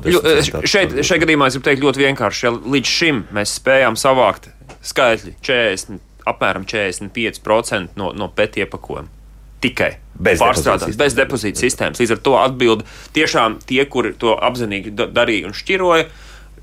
[0.63, 2.47] šeit, šeit gadījumā es gribu teikt ļoti vienkārši.
[2.47, 4.51] Ja līdz šim mēs spējām savākt
[4.89, 9.18] skaitļi 40, apmēram 45% no, no pētījuma iepakojuma
[9.63, 12.01] tikai bez pārstrādātas, bez depozīta sistēmas.
[12.01, 12.83] Līdz ar to atbild
[13.15, 16.09] tiešām tie, kuri to apzinīgi darīja un šķiroja,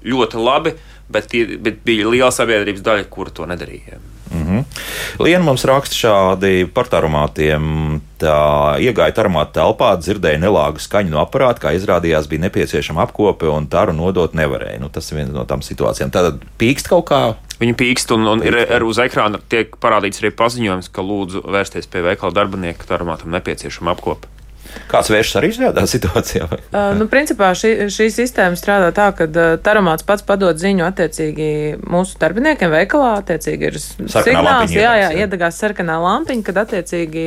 [0.06, 0.74] ļoti labi,
[1.12, 4.02] bet, tie, bet bija liela sabiedrības daļa, kur to nedarīja.
[4.26, 4.64] Mm -hmm.
[5.22, 8.00] Liena mums raksta šādi par tarumātiem.
[8.18, 13.66] Tā iegāja tarumāta telpā, dzirdēja nelāgu skaņu no aparāta, kā izrādījās, bija nepieciešama apkope un
[13.66, 14.80] taru nodot nevarēja.
[14.80, 16.10] Nu, tas ir viens no tām situācijām.
[16.10, 20.32] Tad pīkst kaut kā Viņi pīkst, un, un ir, ir uz ekrāna tiek parādīts arī
[20.36, 24.28] paziņojums, ka lūdzu vērsties pie veikala darbinieka, ka tam nepieciešama apkopa.
[24.90, 26.48] Kāds vēršas arī šādā situācijā?
[26.76, 31.46] Uh, nu, principā šī, šī sistēma strādā tā, ka uh, taromāts pats padod ziņu attiecīgi
[31.88, 37.24] mūsu darbiniekiem veikalā, attiecīgi ir signāls, jā, jā, iedegās sarkanā lampiņa, kad attiecīgi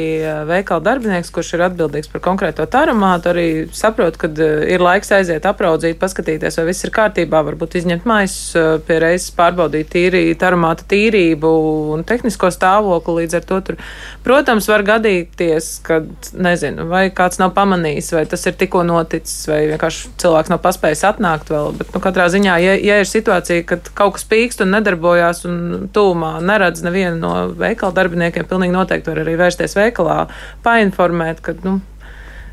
[0.50, 5.98] veikala darbinieks, kurš ir atbildīgs par konkrēto taromātu, arī saprot, kad ir laiks aiziet apraudzīt,
[6.02, 11.54] paskatīties, vai viss ir kārtībā, varbūt izņemt maisus pie reizes pārbaudīt tīri, taromāta tīrību
[11.96, 13.80] un tehnisko stāvokli līdz ar to tur.
[14.26, 19.48] Protams, var gadīties, kad, nezinu, vai kāds kāds nav pamanījis, vai tas ir tikko noticis,
[19.48, 21.72] vai vienkārši cilvēks nav paspējis atnākt vēl.
[21.78, 25.88] Bet, nu, katrā ziņā, ja, ja ir situācija, kad kaut kas pīkst un nedarbojās, un
[25.94, 30.28] tūmā neredz nevienu no veikala darbiniekiem, pilnīgi noteikti var arī vērsties veikalā,
[30.64, 31.80] painformēt, ka, nu,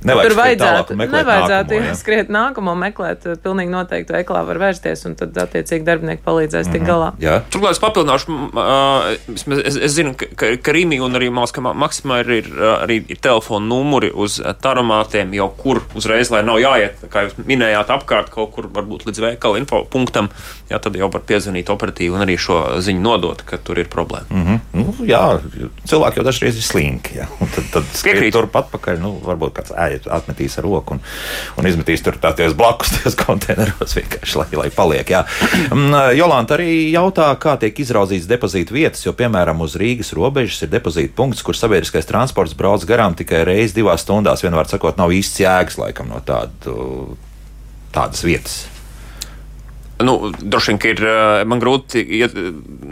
[0.07, 5.37] Nevajag tur vajadzētu, nevajadzētu nākamo, skriet nākamo, meklēt pilnīgi noteikti veiklā var vērsties, un tad
[5.43, 7.11] attiecīgi darbinieki palīdzēs tik galā.
[7.23, 7.41] Jā.
[7.53, 8.37] Turklāt es papildināšu,
[9.27, 13.01] vismaz es, es zinu, ka, ka, ka Rīgā un arī Malskā Maksimā ir, ir arī
[13.03, 18.31] ir telefona numuri uz taromātiem, jau kur uzreiz, lai nav jāiet, kā jūs minējāt, apkārt
[18.35, 20.31] kaut kur varbūt līdz veikala info punktam,
[20.71, 24.31] jā, tad jau var piezvanīt operatīvi un arī šo ziņu nodot, ka tur ir problēma.
[24.31, 24.61] Mm -hmm.
[24.79, 25.25] nu, jā,
[25.89, 27.19] cilvēki jau dažreiz ir slinki.
[27.19, 27.27] Jā.
[27.41, 28.99] Un Tad, tad skriet turpat pakaļ.
[29.01, 31.03] Nu, varbūt kāds ēd, atmetīs ar roku un,
[31.61, 35.11] un izmetīs tur tādos blakus tajos konteineros vienkārši, lai, lai paliek.
[35.17, 35.25] Jā.
[35.71, 40.73] Mm, Jolanta arī jautā, kā tiek izraudzīts depozītu vietas, jo, piemēram, uz Rīgas robežas ir
[40.75, 44.45] depozīta punkts, kur sabiedriskais transports brauc garām tikai reizi divās stundās.
[44.45, 47.17] Vienmēr sakot, nav īsts jēgas laikam no tādu,
[47.95, 48.65] tādas vietas.
[50.05, 52.35] Nu, droši vien, ka ir eh, man grūti, iet,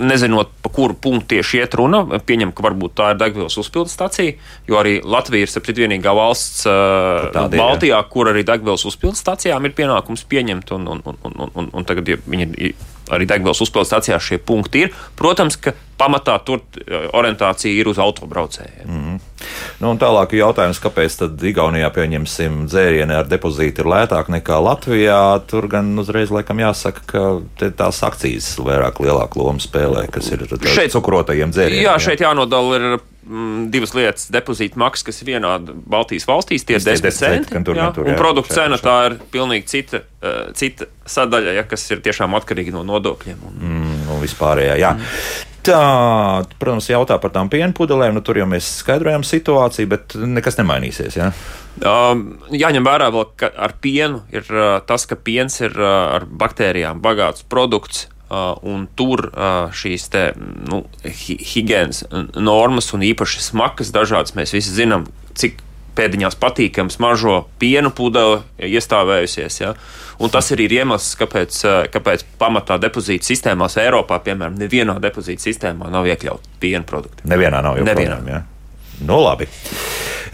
[0.01, 2.01] nezinot, pa kuru punktu tieši iet runa.
[2.25, 4.39] Pieņem, ka varbūt tā ir degvielas uzpildes stacija,
[4.69, 7.67] jo arī Latvija ir septiņā vienīgā valsts uh, tāda ir, jā.
[7.67, 10.73] Baltijā, kur arī degvielas uzpildes stacijām ir pienākums pieņemt.
[10.79, 12.73] Un, un, un, un, un, un tagad, ja viņi
[13.13, 14.95] arī degvielas uzpildes stacijās, šie punkti ir.
[15.19, 18.89] Protams, ka pamatā tur eh, orientācija ir uz autobraucējiem.
[18.89, 19.19] Mm.
[19.81, 24.59] Nu, un tālāk ir jautājums, kāpēc tad Igaunijā pieņemsim dzērieni ar depozītu ir lētāk nekā
[24.65, 25.21] Latvijā.
[25.51, 30.95] Tur gan uzreiz laikam jāsaka, ka tās akcijas vairāk lielāku lomu spēlē, kas ir Šeit-
[30.95, 31.85] cukrotajiem dzērieniem.
[31.89, 32.87] Jā, šeit jānodala ir
[33.27, 34.29] mm, divas lietas.
[34.35, 37.65] Depozīta maksa, kas ir vienāda Baltijas valstīs, tie ir Tie 10 10 centi, centi.
[37.67, 41.57] tur, jā, tur, un jā, produkta šeit, cena tā ir pilnīgi cita, uh, cita sadaļa,
[41.59, 43.43] ja, kas ir tiešām atkarīga no nodokļiem.
[43.51, 44.77] Un, Mm, un vispārējā.
[44.81, 44.95] Jā.
[45.65, 48.13] Tā, protams, jautā par tām piena pudelēm.
[48.17, 51.17] Nu, tur jau mēs skaidrojam situāciju, bet nekas nemainīsies.
[51.17, 51.31] Jā?
[51.81, 56.29] Um, jāņem vērā, vēl, ka ar pienu ir uh, tas, ka piens ir uh, ar
[56.29, 58.11] baktērijām bagāts produkts.
[58.25, 60.23] Uh, un tur uh, šīs te,
[60.69, 62.07] nu, hi higiēnas
[62.41, 65.05] normas un īpaši smakas dažādas mēs visi zinām,
[65.39, 65.61] cik
[65.97, 69.61] pēdiņās patīkams mažo pienu pudeli iestāvējusies.
[69.61, 69.75] Ja?
[70.23, 75.49] Un tas arī ir iemesls, kāpēc, uh, kāpēc pamatā depozīta sistēmās Eiropā, piemēram, nevienā depozīta
[75.49, 77.27] sistēmā nav iekļauts piena produkti.
[77.31, 78.19] Nevienā nav jau Nevienā.
[78.21, 78.39] problēma.
[78.39, 78.43] Jā.
[79.05, 79.49] Nu, labi.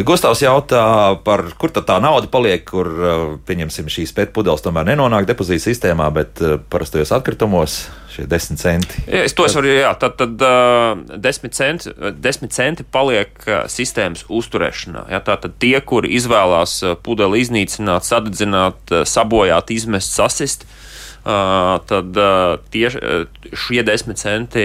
[0.05, 0.83] Gustavs jautā,
[1.25, 6.11] par kur tā nauda paliek, kur, uh, pieņemsim, šīs pēc pudeles tomēr nenonāk depozīta sistēmā,
[6.15, 7.83] bet uh, parastajos atkritumos
[8.15, 9.05] šie desmit centi.
[9.07, 13.63] Jā, Es to es varu, jā, tad, tad uh, desmit, centi, desmit centi paliek uh,
[13.71, 15.07] sistēmas uzturēšanā.
[15.15, 20.90] Jā, tātad tie, kuri izvēlās pudeli iznīcināt, sadedzināt, sabojāt, izmest, sasist, uh,
[21.91, 22.19] tad
[22.73, 24.65] tie, uh, šie desmit centi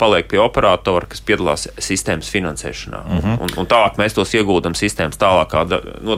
[0.00, 3.00] paliek pie operatora, kas piedalās sistēmas finansēšanā.
[3.04, 3.40] Mm -hmm.
[3.44, 5.64] un, un tālāk mēs tos iegūdam sistēmas tālākā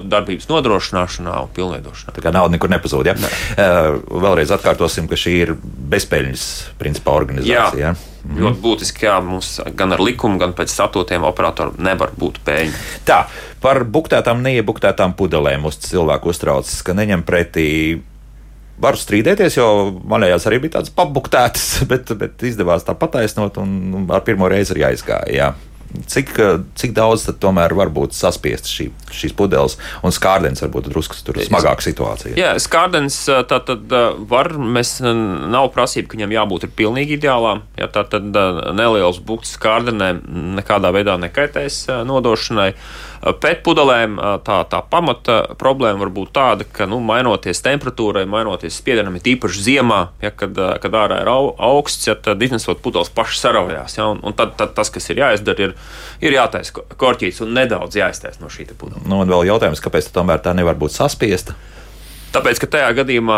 [0.04, 2.14] darbības nodrošināšanā un pilnveidošanā.
[2.16, 3.06] Tā kā nauda nekur nepazūd.
[3.06, 3.14] Ja?
[3.14, 5.56] Uh, vēlreiz atkārtosim, ka šī ir
[5.90, 6.44] bezpeļņas
[6.78, 7.80] principā organizācija.
[7.80, 7.94] Ja?
[8.26, 8.42] Mhm.
[8.42, 12.82] Ļoti būtiski, jā, mums gan ar likumu, gan pēc statūtiem operatoram nevar būt pēļņa.
[13.06, 13.20] Tā,
[13.62, 17.68] par buktētām, neiebuktētām pudelēm mums cilvēku uztraucas, ka neņem pretī.
[18.82, 19.68] Varu strīdēties, jo
[20.08, 24.90] manējās arī bija tādas pabuktētas, bet, bet izdevās tā pataisnot, un ar pirmo reizi arī
[24.90, 25.32] aizgāja.
[25.32, 25.50] Jā.
[26.06, 30.90] Cik, eh, cik daudz tad tomēr var būt saspiestas šī, šīs pudeles, un skārdens varbūt
[30.90, 32.36] drusku tur smagāka situācija?
[32.38, 33.18] Jā, skārdens
[33.50, 33.92] tā tad
[34.28, 37.64] var, mēs nav prasība, ka viņam jābūt ir pilnīgi ideālām.
[37.78, 38.28] Jā, tā tad
[38.76, 40.22] neliels bukts skārdenēm
[40.58, 42.72] nekādā veidā nekaitēs nodošanai.
[43.26, 49.16] Pēc pudelēm tā, tā pamata problēma var būt tāda, ka, nu, mainoties temperatūrai, mainoties spiedienam,
[49.18, 53.40] ir īpaši ziemā, ja, kad, kad ārā ir au, augsts, ja, tad iznesot pudeles paši
[53.40, 53.96] saraujās.
[53.98, 55.75] Ja, un, un tad, tad tas, kas ir jāizdara, ir,
[56.20, 59.06] ir jātaisa ko- korķītis un nedaudz jāiztaisa no šī pudeles.
[59.06, 61.56] Nu, un vēl jautājums, kāpēc tomēr tā nevar būt saspiesta?
[62.36, 63.36] Tāpēc, ka tajā gadījumā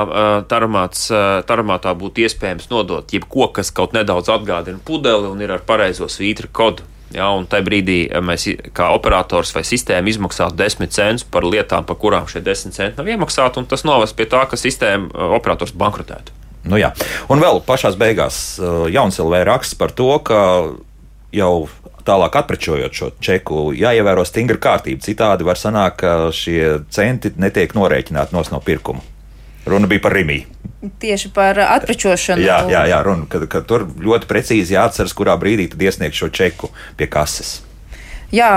[0.51, 5.63] taramāts, uh, taramātā būtu iespējams nodot jebko, kas kaut nedaudz atgādina pudeli un ir ar
[5.67, 6.87] pareizo svītru kodu.
[7.15, 8.45] Ja, un tajā brīdī mēs,
[8.77, 13.09] kā operators vai sistēma, izmaksātu 10 centus par lietām, par kurām šie 10 centi nav
[13.09, 16.35] iemaksāti, un tas novest pie tā, ka sistēma operators bankrotētu.
[16.69, 16.91] Nu, jā.
[17.33, 18.59] un vēl pašā beigās
[18.93, 20.41] Jaunsilvē raksts par to, ka
[21.33, 21.53] jau
[22.09, 25.05] tālāk atprečojot šo čeku, jāievēro stingra kārtība.
[25.05, 29.05] Citādi var sanākt, ka šie centi netiek norēķināti no pirkuma.
[29.69, 30.49] Runa bija par Rimiju.
[31.03, 32.43] Tieši par atprečošanu.
[32.47, 36.71] Jā, jā, jā runa, ka, ka tur ļoti precīzi jāatceras, kurā brīdī iesniegt šo čeku
[36.97, 37.59] pie kases.
[38.33, 38.51] Jā,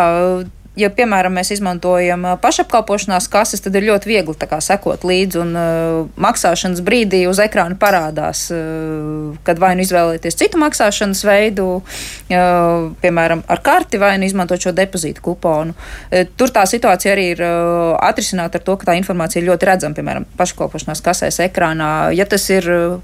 [0.80, 5.40] ja, piemēram, mēs izmantojam pašapkalpošanās kases, tad ir ļoti viegli kā sekot līdzi.
[5.42, 11.68] Un uh, maksāšanas brīdī uz ekrāna parādās, uh, kad vai nu izvēlēties citu maksāšanas veidu,
[11.82, 15.76] uh, piemēram, ar karti, vai nu izmantot šo depozītu kuponu.
[15.76, 19.72] Uh, tur tā situācija arī ir uh, atrisināta ar to, ka tā informācija ir ļoti
[19.72, 21.92] redzama, piemēram, pašapkalpošanās kasēs ekrānā.
[22.16, 23.00] Ja tas ir uh,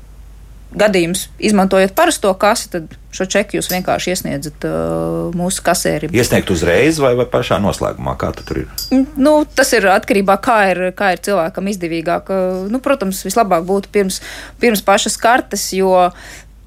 [0.76, 6.12] gadījums, izmantojot parasto kasi, tad šo čeku jūs vienkārši iesniedzat uh, mūsu kasērim.
[6.16, 8.74] Iesniegt uzreiz vai, vai pašā noslēgumā, kā tur ir?
[9.16, 12.34] Nu, tas ir atkarībā no tā, kā ir, kā ir cilvēkam izdevīgāk.
[12.74, 14.20] Nu, protams, vislabāk būtu pirms,
[14.62, 15.96] pirms pašas kartes, jo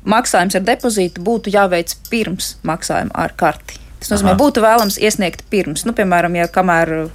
[0.09, 3.79] maksājums ar depozītu būtu jāveic pirms maksājuma ar karti.
[4.01, 4.41] Tas nozīmē, Aha.
[4.41, 7.11] būtu vēlams iesniegt pirms, nu, piemēram, ja kamēr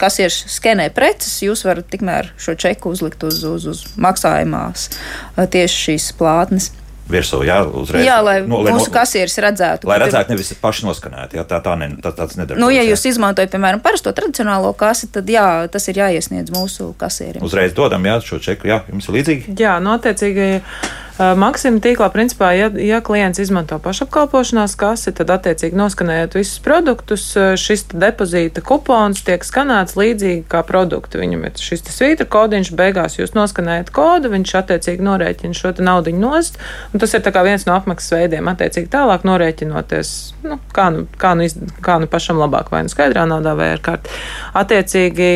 [0.00, 4.90] kasieris skenē preces, jūs varat tikmēr šo čeku uzlikt uz, uz, uz maksājumās
[5.36, 6.72] tieši šīs plātnes
[7.08, 7.40] virsū.
[7.46, 9.88] Jā, uzreiz, jā lai no, lai mūsu no, kasieris redzētu.
[9.88, 11.38] Lai redzētu, nevis paši noskanētu.
[11.38, 12.60] Jā, tā, tā, ne, tā tāds nedara.
[12.60, 13.14] Nu, ja jūs jā.
[13.14, 17.44] izmantojat, piemēram, parasto tradicionālo kasi, tad jā, tas ir jāiesniedz mūsu kasierim.
[17.44, 18.68] Uzreiz dodam jā, šo čeku.
[18.70, 19.58] Jā, jums ir līdzīgi?
[19.60, 20.48] Jā, notiecīgi.
[20.58, 27.24] Nu, Maksima tīklā, principā, ja, ja klients izmanto pašapkalpošanās kasi, tad attiecīgi noskanējot visus produktus,
[27.58, 31.18] šis depozīta kupons tiek skanēts līdzīgi kā produkti.
[31.18, 36.60] Viņam ir šis svītra kodiņš, beigās jūs noskanējat kodu, viņš attiecīgi norēķina šo naudu nost.
[36.94, 40.14] Tas ir viens no apmaksas veidiem, attiecīgi tālāk norēķinoties,
[40.46, 43.72] nu, kā, nu, kā, nu, iz, kā nu pašam labāk, vai nu skaidrā naudā, vai
[43.74, 44.14] ar karti.
[44.58, 45.30] Attiecīgi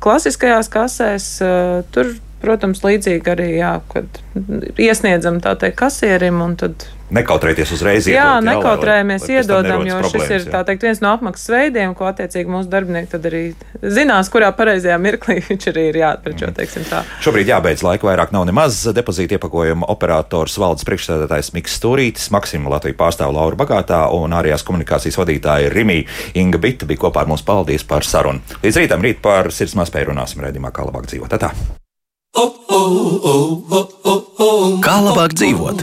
[0.00, 4.22] klasiskajās kasēs uh, tur Protams, līdzīgi arī, jā, kad
[4.80, 6.86] iesniedzam tā teikt kasierim un tad.
[7.10, 8.06] Nekautrēties uzreiz.
[8.06, 10.60] Iedot, jā, nekautrējamies, lai, lai iedodam, jo šis ir jā.
[10.68, 13.40] teikt, viens no apmaksas veidiem, ko attiecīgi mūsu darbinieki tad arī
[13.82, 16.86] zinās, kurā pareizajā mirklī viņš arī ir jāatprečo, mm.
[16.86, 17.02] tā.
[17.26, 18.78] Šobrīd jābeidz laika vairāk nav nemaz.
[18.94, 25.18] Depozīta iepakojuma operators valdes priekšsēdētājs Miks Stūrītis, Maksima Latvija pārstāv Laura Bagātā un ārējās komunikācijas
[25.18, 26.04] vadītāja Rimī
[26.38, 27.42] Inga Bita bija kopā ar mums.
[27.50, 28.38] Paldies par sarunu.
[28.62, 31.40] Līdz rītam rīt par sirdsmās spēju runāsim redzamā, kā labāk dzīvot.
[31.40, 31.50] Tā.
[34.84, 35.82] Kā labāk dzīvot?